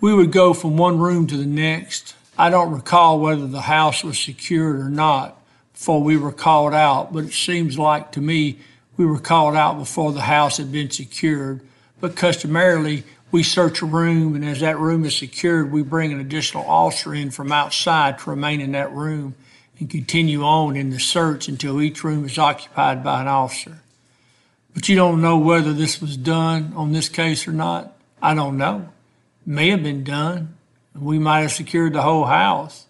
We 0.00 0.14
would 0.14 0.32
go 0.32 0.54
from 0.54 0.78
one 0.78 0.98
room 0.98 1.26
to 1.26 1.36
the 1.36 1.44
next. 1.44 2.14
I 2.38 2.48
don't 2.48 2.72
recall 2.72 3.20
whether 3.20 3.46
the 3.46 3.62
house 3.62 4.02
was 4.02 4.18
secured 4.18 4.76
or 4.76 4.88
not 4.88 5.37
before 5.78 6.02
we 6.02 6.16
were 6.16 6.32
called 6.32 6.74
out, 6.74 7.12
but 7.12 7.22
it 7.22 7.32
seems 7.32 7.78
like 7.78 8.10
to 8.10 8.20
me 8.20 8.58
we 8.96 9.06
were 9.06 9.20
called 9.20 9.54
out 9.54 9.78
before 9.78 10.12
the 10.12 10.22
house 10.22 10.56
had 10.56 10.72
been 10.72 10.90
secured. 10.90 11.60
But 12.00 12.16
customarily, 12.16 13.04
we 13.30 13.44
search 13.44 13.80
a 13.80 13.86
room, 13.86 14.34
and 14.34 14.44
as 14.44 14.58
that 14.58 14.76
room 14.80 15.04
is 15.04 15.16
secured, 15.16 15.70
we 15.70 15.82
bring 15.82 16.12
an 16.12 16.18
additional 16.18 16.64
officer 16.64 17.14
in 17.14 17.30
from 17.30 17.52
outside 17.52 18.18
to 18.18 18.30
remain 18.30 18.60
in 18.60 18.72
that 18.72 18.92
room 18.92 19.36
and 19.78 19.88
continue 19.88 20.42
on 20.42 20.74
in 20.74 20.90
the 20.90 20.98
search 20.98 21.46
until 21.46 21.80
each 21.80 22.02
room 22.02 22.24
is 22.24 22.38
occupied 22.38 23.04
by 23.04 23.20
an 23.20 23.28
officer. 23.28 23.78
But 24.74 24.88
you 24.88 24.96
don't 24.96 25.22
know 25.22 25.38
whether 25.38 25.72
this 25.72 26.00
was 26.00 26.16
done 26.16 26.72
on 26.74 26.90
this 26.90 27.08
case 27.08 27.46
or 27.46 27.52
not. 27.52 27.96
I 28.20 28.34
don't 28.34 28.58
know. 28.58 28.88
It 29.46 29.50
may 29.50 29.70
have 29.70 29.84
been 29.84 30.02
done. 30.02 30.56
We 30.92 31.20
might 31.20 31.42
have 31.42 31.52
secured 31.52 31.92
the 31.92 32.02
whole 32.02 32.24
house, 32.24 32.86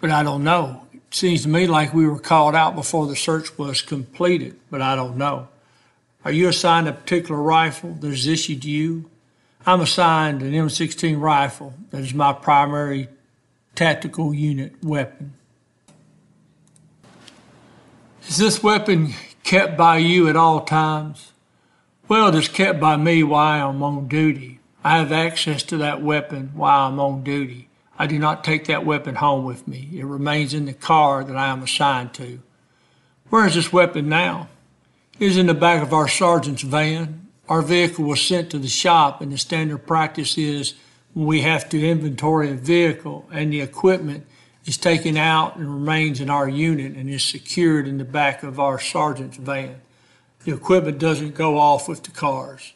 but 0.00 0.12
I 0.12 0.22
don't 0.22 0.44
know. 0.44 0.83
Seems 1.14 1.42
to 1.42 1.48
me 1.48 1.68
like 1.68 1.94
we 1.94 2.08
were 2.08 2.18
called 2.18 2.56
out 2.56 2.74
before 2.74 3.06
the 3.06 3.14
search 3.14 3.56
was 3.56 3.82
completed, 3.82 4.58
but 4.68 4.82
I 4.82 4.96
don't 4.96 5.16
know. 5.16 5.46
Are 6.24 6.32
you 6.32 6.48
assigned 6.48 6.88
a 6.88 6.92
particular 6.92 7.40
rifle 7.40 7.92
that 8.00 8.10
is 8.10 8.26
issued 8.26 8.62
to 8.62 8.68
you? 8.68 9.08
I'm 9.64 9.80
assigned 9.80 10.42
an 10.42 10.50
M16 10.50 11.20
rifle 11.20 11.74
that 11.90 12.00
is 12.00 12.12
my 12.12 12.32
primary 12.32 13.06
tactical 13.76 14.34
unit 14.34 14.82
weapon. 14.82 15.34
Is 18.26 18.38
this 18.38 18.60
weapon 18.60 19.14
kept 19.44 19.76
by 19.76 19.98
you 19.98 20.28
at 20.28 20.34
all 20.34 20.62
times? 20.62 21.30
Well, 22.08 22.26
it 22.26 22.34
is 22.34 22.48
kept 22.48 22.80
by 22.80 22.96
me 22.96 23.22
while 23.22 23.70
I'm 23.70 23.84
on 23.84 24.08
duty. 24.08 24.58
I 24.82 24.98
have 24.98 25.12
access 25.12 25.62
to 25.62 25.76
that 25.76 26.02
weapon 26.02 26.50
while 26.54 26.88
I'm 26.88 26.98
on 26.98 27.22
duty. 27.22 27.68
I 27.98 28.06
do 28.06 28.18
not 28.18 28.44
take 28.44 28.66
that 28.66 28.84
weapon 28.84 29.16
home 29.16 29.44
with 29.44 29.68
me. 29.68 29.88
It 29.94 30.04
remains 30.04 30.52
in 30.52 30.64
the 30.64 30.72
car 30.72 31.22
that 31.24 31.36
I 31.36 31.48
am 31.48 31.62
assigned 31.62 32.14
to. 32.14 32.40
Where 33.30 33.46
is 33.46 33.54
this 33.54 33.72
weapon 33.72 34.08
now? 34.08 34.48
It 35.18 35.26
is 35.26 35.36
in 35.36 35.46
the 35.46 35.54
back 35.54 35.82
of 35.82 35.92
our 35.92 36.08
sergeant's 36.08 36.62
van. 36.62 37.28
Our 37.48 37.62
vehicle 37.62 38.04
was 38.04 38.20
sent 38.20 38.50
to 38.50 38.58
the 38.58 38.68
shop, 38.68 39.20
and 39.20 39.30
the 39.30 39.38
standard 39.38 39.86
practice 39.86 40.36
is 40.36 40.74
when 41.12 41.26
we 41.26 41.42
have 41.42 41.68
to 41.68 41.88
inventory 41.88 42.50
a 42.50 42.54
vehicle 42.54 43.26
and 43.32 43.52
the 43.52 43.60
equipment 43.60 44.26
is 44.64 44.76
taken 44.76 45.16
out 45.16 45.56
and 45.56 45.72
remains 45.72 46.20
in 46.20 46.28
our 46.28 46.48
unit 46.48 46.96
and 46.96 47.08
is 47.08 47.22
secured 47.22 47.86
in 47.86 47.98
the 47.98 48.04
back 48.04 48.42
of 48.42 48.58
our 48.58 48.78
sergeant's 48.78 49.36
van. 49.36 49.80
The 50.44 50.54
equipment 50.54 50.98
doesn't 50.98 51.34
go 51.34 51.58
off 51.58 51.88
with 51.88 52.02
the 52.02 52.10
cars. 52.10 52.72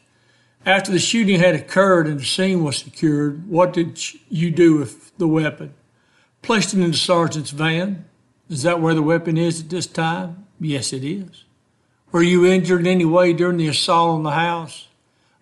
After 0.66 0.92
the 0.92 0.98
shooting 0.98 1.38
had 1.40 1.54
occurred 1.54 2.06
and 2.06 2.20
the 2.20 2.24
scene 2.24 2.62
was 2.62 2.78
secured, 2.78 3.48
what 3.48 3.72
did 3.72 4.00
you 4.28 4.50
do 4.50 4.76
with 4.76 5.16
the 5.18 5.28
weapon? 5.28 5.74
Placed 6.42 6.74
it 6.74 6.80
in 6.80 6.90
the 6.90 6.96
sergeant's 6.96 7.50
van. 7.50 8.04
Is 8.50 8.62
that 8.62 8.80
where 8.80 8.94
the 8.94 9.02
weapon 9.02 9.36
is 9.36 9.60
at 9.60 9.70
this 9.70 9.86
time? 9.86 10.46
Yes, 10.60 10.92
it 10.92 11.04
is. 11.04 11.44
Were 12.10 12.22
you 12.22 12.46
injured 12.46 12.80
in 12.80 12.86
any 12.86 13.04
way 13.04 13.32
during 13.32 13.58
the 13.58 13.68
assault 13.68 14.16
on 14.16 14.22
the 14.22 14.30
house? 14.30 14.88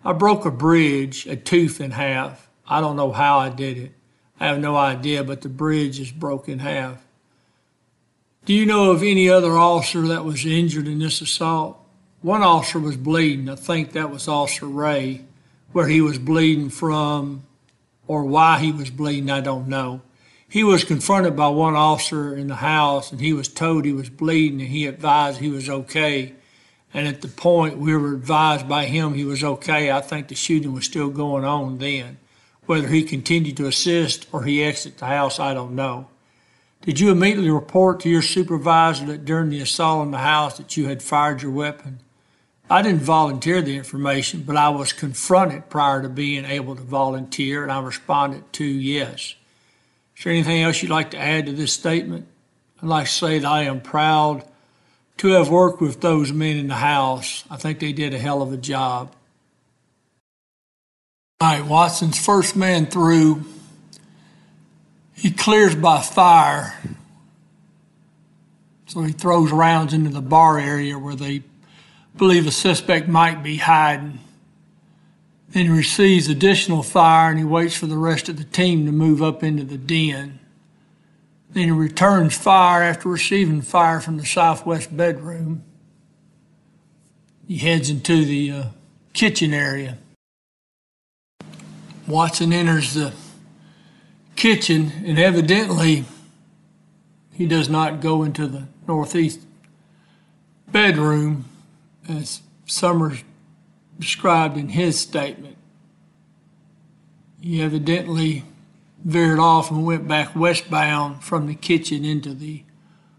I 0.03 0.13
broke 0.13 0.45
a 0.45 0.51
bridge, 0.51 1.25
a 1.25 1.35
tooth 1.35 1.81
in 1.81 1.91
half. 1.91 2.49
I 2.67 2.81
don't 2.81 2.95
know 2.95 3.11
how 3.11 3.39
I 3.39 3.49
did 3.49 3.77
it. 3.77 3.91
I 4.39 4.47
have 4.47 4.59
no 4.59 4.75
idea, 4.75 5.23
but 5.23 5.41
the 5.41 5.49
bridge 5.49 5.99
is 5.99 6.11
broken 6.11 6.53
in 6.53 6.59
half. 6.59 7.05
Do 8.45 8.53
you 8.53 8.65
know 8.65 8.91
of 8.91 9.03
any 9.03 9.29
other 9.29 9.57
officer 9.57 10.07
that 10.07 10.23
was 10.23 10.45
injured 10.45 10.87
in 10.87 10.99
this 10.99 11.21
assault? 11.21 11.79
One 12.21 12.41
officer 12.41 12.79
was 12.79 12.97
bleeding. 12.97 13.47
I 13.47 13.55
think 13.55 13.91
that 13.91 14.09
was 14.09 14.27
Officer 14.27 14.65
Ray. 14.65 15.21
Where 15.71 15.87
he 15.87 16.01
was 16.01 16.17
bleeding 16.17 16.69
from 16.69 17.43
or 18.07 18.23
why 18.23 18.59
he 18.59 18.71
was 18.71 18.89
bleeding, 18.89 19.29
I 19.29 19.41
don't 19.41 19.67
know. 19.67 20.01
He 20.49 20.63
was 20.63 20.83
confronted 20.83 21.35
by 21.35 21.49
one 21.49 21.75
officer 21.75 22.35
in 22.35 22.47
the 22.47 22.55
house 22.55 23.11
and 23.11 23.19
he 23.19 23.33
was 23.33 23.49
told 23.49 23.85
he 23.85 23.91
was 23.91 24.09
bleeding 24.09 24.61
and 24.61 24.69
he 24.69 24.87
advised 24.87 25.39
he 25.39 25.49
was 25.49 25.69
okay. 25.69 26.33
And 26.93 27.07
at 27.07 27.21
the 27.21 27.27
point 27.27 27.77
we 27.77 27.95
were 27.95 28.13
advised 28.13 28.67
by 28.67 28.85
him 28.85 29.13
he 29.13 29.25
was 29.25 29.43
okay, 29.43 29.91
I 29.91 30.01
think 30.01 30.29
the 30.29 30.35
shooting 30.35 30.73
was 30.73 30.85
still 30.85 31.09
going 31.09 31.43
on 31.43 31.77
then. 31.77 32.17
Whether 32.65 32.87
he 32.87 33.03
continued 33.03 33.57
to 33.57 33.67
assist 33.67 34.25
or 34.31 34.43
he 34.43 34.63
exited 34.63 34.99
the 34.99 35.05
house, 35.05 35.39
I 35.39 35.53
don't 35.53 35.75
know. 35.75 36.07
Did 36.81 36.99
you 36.99 37.11
immediately 37.11 37.51
report 37.51 37.99
to 38.01 38.09
your 38.09 38.21
supervisor 38.21 39.05
that 39.07 39.25
during 39.25 39.49
the 39.49 39.59
assault 39.59 40.01
on 40.01 40.11
the 40.11 40.19
house 40.19 40.57
that 40.57 40.77
you 40.77 40.87
had 40.87 41.03
fired 41.03 41.41
your 41.41 41.51
weapon? 41.51 41.99
I 42.69 42.81
didn't 42.81 43.01
volunteer 43.01 43.61
the 43.61 43.77
information, 43.77 44.43
but 44.43 44.57
I 44.57 44.69
was 44.69 44.91
confronted 44.91 45.69
prior 45.69 46.01
to 46.01 46.09
being 46.09 46.43
able 46.43 46.75
to 46.75 46.81
volunteer, 46.81 47.63
and 47.63 47.71
I 47.71 47.79
responded 47.79 48.51
to 48.53 48.65
yes. 48.65 49.35
Is 50.17 50.23
there 50.23 50.33
anything 50.33 50.61
else 50.61 50.81
you'd 50.81 50.91
like 50.91 51.11
to 51.11 51.19
add 51.19 51.45
to 51.45 51.53
this 51.53 51.71
statement? 51.71 52.27
I'd 52.81 52.89
like 52.89 53.05
to 53.05 53.11
say 53.11 53.39
that 53.39 53.47
I 53.47 53.63
am 53.63 53.79
proud 53.79 54.43
to 55.17 55.29
have 55.29 55.49
worked 55.49 55.81
with 55.81 56.01
those 56.01 56.31
men 56.33 56.57
in 56.57 56.67
the 56.67 56.75
house. 56.75 57.43
I 57.49 57.57
think 57.57 57.79
they 57.79 57.93
did 57.93 58.13
a 58.13 58.19
hell 58.19 58.41
of 58.41 58.51
a 58.51 58.57
job. 58.57 59.13
All 61.39 61.49
right, 61.49 61.65
Watson's 61.65 62.23
first 62.23 62.55
man 62.55 62.87
through. 62.87 63.45
He 65.13 65.31
clears 65.31 65.75
by 65.75 66.01
fire. 66.01 66.75
So 68.87 69.03
he 69.03 69.11
throws 69.11 69.51
rounds 69.51 69.93
into 69.93 70.09
the 70.09 70.21
bar 70.21 70.59
area 70.59 70.97
where 70.97 71.15
they 71.15 71.43
believe 72.17 72.47
a 72.47 72.51
suspect 72.51 73.07
might 73.07 73.43
be 73.43 73.57
hiding. 73.57 74.19
Then 75.49 75.65
he 75.65 75.71
receives 75.71 76.27
additional 76.27 76.83
fire 76.83 77.29
and 77.29 77.39
he 77.39 77.45
waits 77.45 77.75
for 77.75 77.85
the 77.85 77.97
rest 77.97 78.29
of 78.29 78.37
the 78.37 78.43
team 78.43 78.85
to 78.85 78.91
move 78.91 79.21
up 79.21 79.43
into 79.43 79.63
the 79.63 79.77
den. 79.77 80.39
Then 81.51 81.63
he 81.65 81.71
returns 81.71 82.37
fire 82.37 82.83
after 82.83 83.09
receiving 83.09 83.61
fire 83.61 83.99
from 83.99 84.17
the 84.17 84.25
southwest 84.25 84.95
bedroom. 84.95 85.63
He 87.47 87.57
heads 87.57 87.89
into 87.89 88.25
the 88.25 88.51
uh, 88.51 88.63
kitchen 89.13 89.53
area. 89.53 89.97
Watson 92.07 92.51
enters 92.53 92.93
the 92.93 93.13
kitchen, 94.35 94.91
and 95.05 95.17
evidently 95.17 96.05
he 97.33 97.45
does 97.45 97.69
not 97.69 98.01
go 98.01 98.23
into 98.23 98.47
the 98.47 98.67
northeast 98.87 99.41
bedroom 100.71 101.45
as 102.07 102.41
Summers 102.65 103.23
described 103.99 104.57
in 104.57 104.69
his 104.69 104.99
statement. 104.99 105.57
He 107.41 107.61
evidently 107.61 108.43
veered 109.03 109.39
off 109.39 109.71
and 109.71 109.85
went 109.85 110.07
back 110.07 110.35
westbound 110.35 111.23
from 111.23 111.47
the 111.47 111.55
kitchen 111.55 112.03
into 112.03 112.33
the 112.33 112.63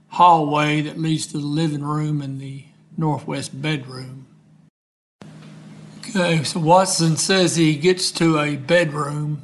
hallway 0.09 0.81
that 0.83 0.98
leads 0.98 1.27
to 1.29 1.38
the 1.38 1.46
living 1.46 1.83
room 1.83 2.20
and 2.20 2.40
the 2.40 2.64
northwest 2.96 3.61
bedroom. 3.61 4.27
Okay, 5.98 6.42
so 6.42 6.61
Watson 6.61 7.16
says 7.16 7.57
he 7.57 7.77
gets 7.77 8.11
to 8.12 8.38
a 8.38 8.57
bedroom, 8.57 9.42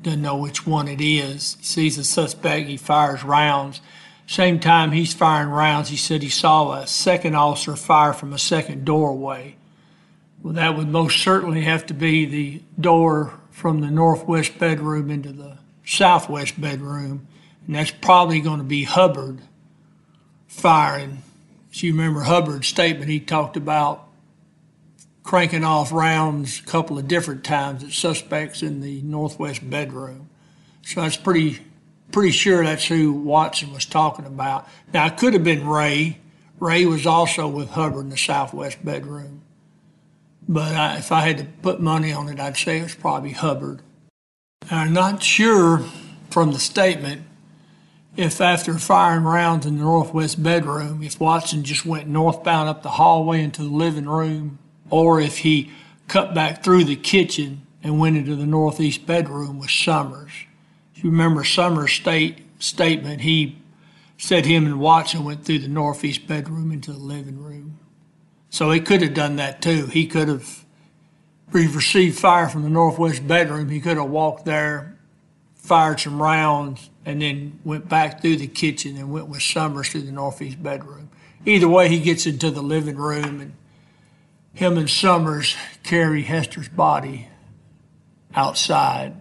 doesn't 0.00 0.22
know 0.22 0.36
which 0.36 0.66
one 0.66 0.88
it 0.88 1.00
is. 1.00 1.56
He 1.58 1.64
sees 1.64 1.98
a 1.98 2.04
suspect, 2.04 2.68
he 2.68 2.76
fires 2.76 3.24
rounds. 3.24 3.80
Same 4.28 4.60
time 4.60 4.92
he's 4.92 5.14
firing 5.14 5.48
rounds, 5.48 5.88
he 5.88 5.96
said 5.96 6.22
he 6.22 6.28
saw 6.28 6.72
a 6.72 6.86
second 6.86 7.34
officer 7.34 7.74
fire 7.74 8.12
from 8.12 8.34
a 8.34 8.38
second 8.38 8.84
doorway. 8.84 9.56
Well, 10.42 10.52
that 10.52 10.76
would 10.76 10.88
most 10.88 11.22
certainly 11.22 11.62
have 11.62 11.86
to 11.86 11.94
be 11.94 12.26
the 12.26 12.62
door 12.78 13.40
from 13.50 13.80
the 13.80 13.90
northwest 13.90 14.58
bedroom 14.58 15.10
into 15.10 15.32
the 15.32 15.56
southwest 15.82 16.60
bedroom, 16.60 17.26
and 17.66 17.74
that's 17.74 17.90
probably 17.90 18.40
going 18.40 18.58
to 18.58 18.64
be 18.64 18.84
Hubbard 18.84 19.40
firing. 20.46 21.22
As 21.72 21.82
you 21.82 21.92
remember 21.92 22.20
Hubbard's 22.20 22.68
statement, 22.68 23.10
he 23.10 23.20
talked 23.20 23.56
about 23.56 24.08
cranking 25.22 25.64
off 25.64 25.90
rounds 25.90 26.60
a 26.60 26.64
couple 26.64 26.98
of 26.98 27.08
different 27.08 27.44
times 27.44 27.82
at 27.82 27.92
suspects 27.92 28.62
in 28.62 28.82
the 28.82 29.00
northwest 29.00 29.68
bedroom. 29.70 30.28
So 30.82 31.00
that's 31.00 31.16
pretty 31.16 31.60
pretty 32.12 32.32
sure 32.32 32.64
that's 32.64 32.86
who 32.86 33.12
Watson 33.12 33.72
was 33.72 33.84
talking 33.84 34.26
about. 34.26 34.68
Now 34.92 35.06
it 35.06 35.16
could 35.16 35.34
have 35.34 35.44
been 35.44 35.66
Ray. 35.66 36.18
Ray 36.58 36.86
was 36.86 37.06
also 37.06 37.46
with 37.48 37.70
Hubbard 37.70 38.04
in 38.04 38.10
the 38.10 38.16
southwest 38.16 38.84
bedroom. 38.84 39.42
But 40.48 40.74
I, 40.74 40.96
if 40.96 41.12
I 41.12 41.20
had 41.20 41.38
to 41.38 41.44
put 41.44 41.80
money 41.80 42.12
on 42.12 42.28
it, 42.28 42.40
I'd 42.40 42.56
say 42.56 42.78
it 42.78 42.84
was 42.84 42.94
probably 42.94 43.32
Hubbard. 43.32 43.82
I'm 44.70 44.92
not 44.92 45.22
sure 45.22 45.84
from 46.30 46.52
the 46.52 46.58
statement 46.58 47.22
if 48.16 48.40
after 48.40 48.74
firing 48.78 49.24
rounds 49.24 49.64
in 49.64 49.78
the 49.78 49.84
northwest 49.84 50.42
bedroom, 50.42 51.02
if 51.02 51.20
Watson 51.20 51.62
just 51.62 51.86
went 51.86 52.08
northbound 52.08 52.68
up 52.68 52.82
the 52.82 52.88
hallway 52.90 53.42
into 53.42 53.62
the 53.62 53.68
living 53.68 54.08
room 54.08 54.58
or 54.90 55.20
if 55.20 55.38
he 55.38 55.70
cut 56.08 56.34
back 56.34 56.64
through 56.64 56.84
the 56.84 56.96
kitchen 56.96 57.66
and 57.82 58.00
went 58.00 58.16
into 58.16 58.34
the 58.34 58.46
northeast 58.46 59.06
bedroom 59.06 59.58
with 59.58 59.70
Summers. 59.70 60.32
If 60.98 61.04
you 61.04 61.10
remember 61.10 61.44
Summers' 61.44 61.92
state 61.92 62.38
statement, 62.58 63.20
he 63.20 63.56
said 64.16 64.46
him 64.46 64.66
and 64.66 64.80
Watson 64.80 65.22
went 65.22 65.44
through 65.44 65.60
the 65.60 65.68
northeast 65.68 66.26
bedroom 66.26 66.72
into 66.72 66.92
the 66.92 66.98
living 66.98 67.40
room. 67.40 67.78
So 68.50 68.72
he 68.72 68.80
could 68.80 69.02
have 69.02 69.14
done 69.14 69.36
that 69.36 69.62
too. 69.62 69.86
He 69.86 70.08
could 70.08 70.26
have 70.26 70.64
he 71.52 71.68
received 71.68 72.18
fire 72.18 72.48
from 72.48 72.64
the 72.64 72.68
northwest 72.68 73.28
bedroom. 73.28 73.68
He 73.68 73.78
could 73.78 73.96
have 73.96 74.10
walked 74.10 74.44
there, 74.44 74.98
fired 75.54 76.00
some 76.00 76.20
rounds, 76.20 76.90
and 77.06 77.22
then 77.22 77.60
went 77.62 77.88
back 77.88 78.20
through 78.20 78.38
the 78.38 78.48
kitchen 78.48 78.96
and 78.96 79.12
went 79.12 79.28
with 79.28 79.42
Summers 79.42 79.90
through 79.90 80.00
the 80.00 80.10
northeast 80.10 80.60
bedroom. 80.60 81.10
Either 81.46 81.68
way, 81.68 81.88
he 81.88 82.00
gets 82.00 82.26
into 82.26 82.50
the 82.50 82.60
living 82.60 82.96
room 82.96 83.40
and 83.40 83.52
him 84.52 84.76
and 84.76 84.90
Summers 84.90 85.54
carry 85.84 86.22
Hester's 86.22 86.68
body 86.68 87.28
outside. 88.34 89.14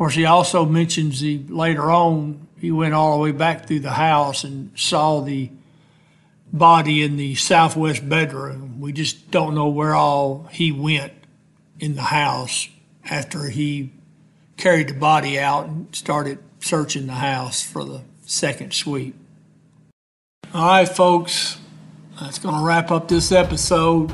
Course, 0.00 0.14
he 0.14 0.24
also 0.24 0.64
mentions 0.64 1.20
he 1.20 1.44
later 1.46 1.90
on 1.90 2.48
he 2.58 2.72
went 2.72 2.94
all 2.94 3.18
the 3.18 3.22
way 3.22 3.32
back 3.32 3.66
through 3.66 3.80
the 3.80 3.90
house 3.90 4.44
and 4.44 4.70
saw 4.74 5.20
the 5.20 5.50
body 6.50 7.02
in 7.02 7.18
the 7.18 7.34
southwest 7.34 8.08
bedroom. 8.08 8.80
We 8.80 8.94
just 8.94 9.30
don't 9.30 9.54
know 9.54 9.68
where 9.68 9.94
all 9.94 10.48
he 10.52 10.72
went 10.72 11.12
in 11.78 11.96
the 11.96 12.00
house 12.00 12.70
after 13.10 13.50
he 13.50 13.92
carried 14.56 14.88
the 14.88 14.94
body 14.94 15.38
out 15.38 15.66
and 15.66 15.94
started 15.94 16.38
searching 16.60 17.06
the 17.06 17.12
house 17.12 17.62
for 17.62 17.84
the 17.84 18.00
second 18.22 18.72
sweep. 18.72 19.14
All 20.54 20.66
right, 20.66 20.88
folks, 20.88 21.58
that's 22.18 22.38
going 22.38 22.54
to 22.54 22.62
wrap 22.62 22.90
up 22.90 23.06
this 23.06 23.32
episode. 23.32 24.10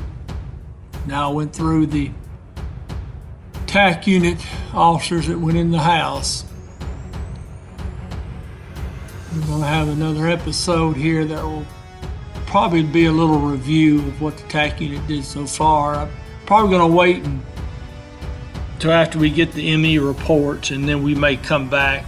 Now 1.05 1.29
I 1.29 1.33
went 1.33 1.55
through 1.55 1.85
the 1.85 2.11
TAC 3.67 4.07
unit 4.07 4.37
officers 4.73 5.27
that 5.27 5.37
went 5.37 5.57
in 5.57 5.71
the 5.71 5.79
house. 5.79 6.45
We're 9.35 9.45
going 9.45 9.61
to 9.61 9.67
have 9.67 9.89
another 9.89 10.27
episode 10.27 10.95
here 10.95 11.25
that 11.25 11.43
will 11.43 11.65
probably 12.47 12.81
be 12.81 13.05
a 13.05 13.11
little 13.11 13.39
review 13.39 13.99
of 13.99 14.21
what 14.21 14.37
the 14.37 14.47
TAC 14.47 14.79
unit 14.79 15.05
did 15.05 15.23
so 15.25 15.45
far. 15.45 15.95
I'm 15.95 16.09
probably 16.45 16.77
going 16.77 16.89
to 16.89 16.95
wait 16.95 17.23
until 18.73 18.93
after 18.93 19.19
we 19.19 19.29
get 19.29 19.51
the 19.51 19.75
ME 19.75 19.99
reports, 19.99 20.71
and 20.71 20.87
then 20.87 21.03
we 21.03 21.13
may 21.13 21.35
come 21.35 21.69
back 21.69 22.05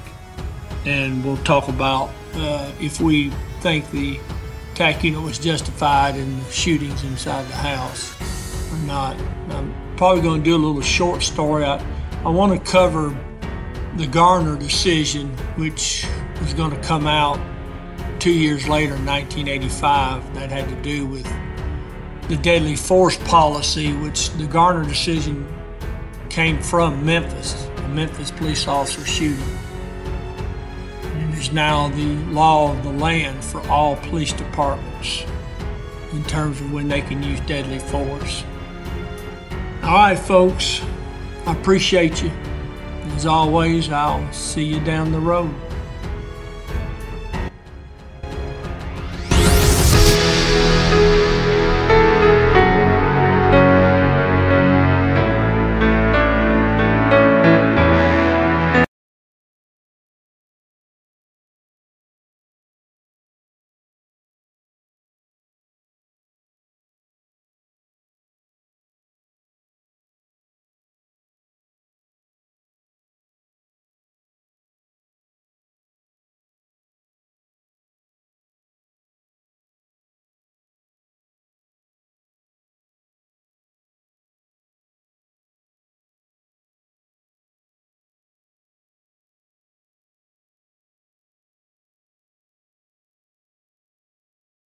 and 0.85 1.23
we'll 1.25 1.37
talk 1.37 1.67
about 1.67 2.09
uh, 2.35 2.71
if 2.79 3.01
we 3.01 3.31
think 3.59 3.91
the 3.91 4.17
TAC 4.75 5.03
unit 5.03 5.21
was 5.21 5.37
justified 5.37 6.15
in 6.15 6.39
the 6.39 6.51
shootings 6.51 7.03
inside 7.03 7.45
the 7.49 7.55
house 7.55 8.15
or 8.71 8.77
not. 8.87 9.19
I'm 9.49 9.88
probably 9.99 10.21
going 10.21 10.41
to 10.41 10.45
do 10.45 10.55
a 10.55 10.63
little 10.65 10.81
short 10.81 11.21
story. 11.21 11.65
I, 11.65 11.75
I 12.23 12.29
want 12.29 12.53
to 12.53 12.71
cover 12.71 13.13
the 13.97 14.07
Garner 14.07 14.57
decision, 14.57 15.27
which 15.57 16.07
was 16.39 16.53
going 16.53 16.71
to 16.71 16.81
come 16.81 17.05
out 17.05 17.37
two 18.17 18.31
years 18.31 18.69
later 18.69 18.95
in 18.95 19.05
1985. 19.05 20.35
That 20.35 20.51
had 20.51 20.69
to 20.69 20.81
do 20.83 21.05
with 21.05 21.29
the 22.29 22.37
deadly 22.37 22.77
force 22.77 23.17
policy, 23.25 23.91
which 23.91 24.29
the 24.35 24.45
Garner 24.45 24.85
decision 24.85 25.45
came 26.29 26.61
from 26.61 27.05
Memphis, 27.05 27.67
a 27.79 27.89
Memphis 27.89 28.31
police 28.31 28.69
officer 28.69 29.05
shooting. 29.05 29.57
And 31.03 31.33
is 31.33 31.51
now 31.51 31.89
the 31.89 32.15
law 32.31 32.71
of 32.71 32.81
the 32.85 32.93
land 32.93 33.43
for 33.43 33.59
all 33.67 33.97
police 33.97 34.31
departments 34.31 35.25
in 36.13 36.23
terms 36.23 36.61
of 36.61 36.71
when 36.71 36.87
they 36.87 37.01
can 37.01 37.21
use 37.21 37.41
deadly 37.41 37.79
force. 37.79 38.45
All 39.89 39.95
right, 39.95 40.19
folks, 40.19 40.83
I 41.47 41.53
appreciate 41.53 42.21
you. 42.21 42.29
As 43.15 43.25
always, 43.25 43.89
I'll 43.89 44.31
see 44.31 44.63
you 44.63 44.79
down 44.81 45.11
the 45.11 45.19
road. 45.19 45.51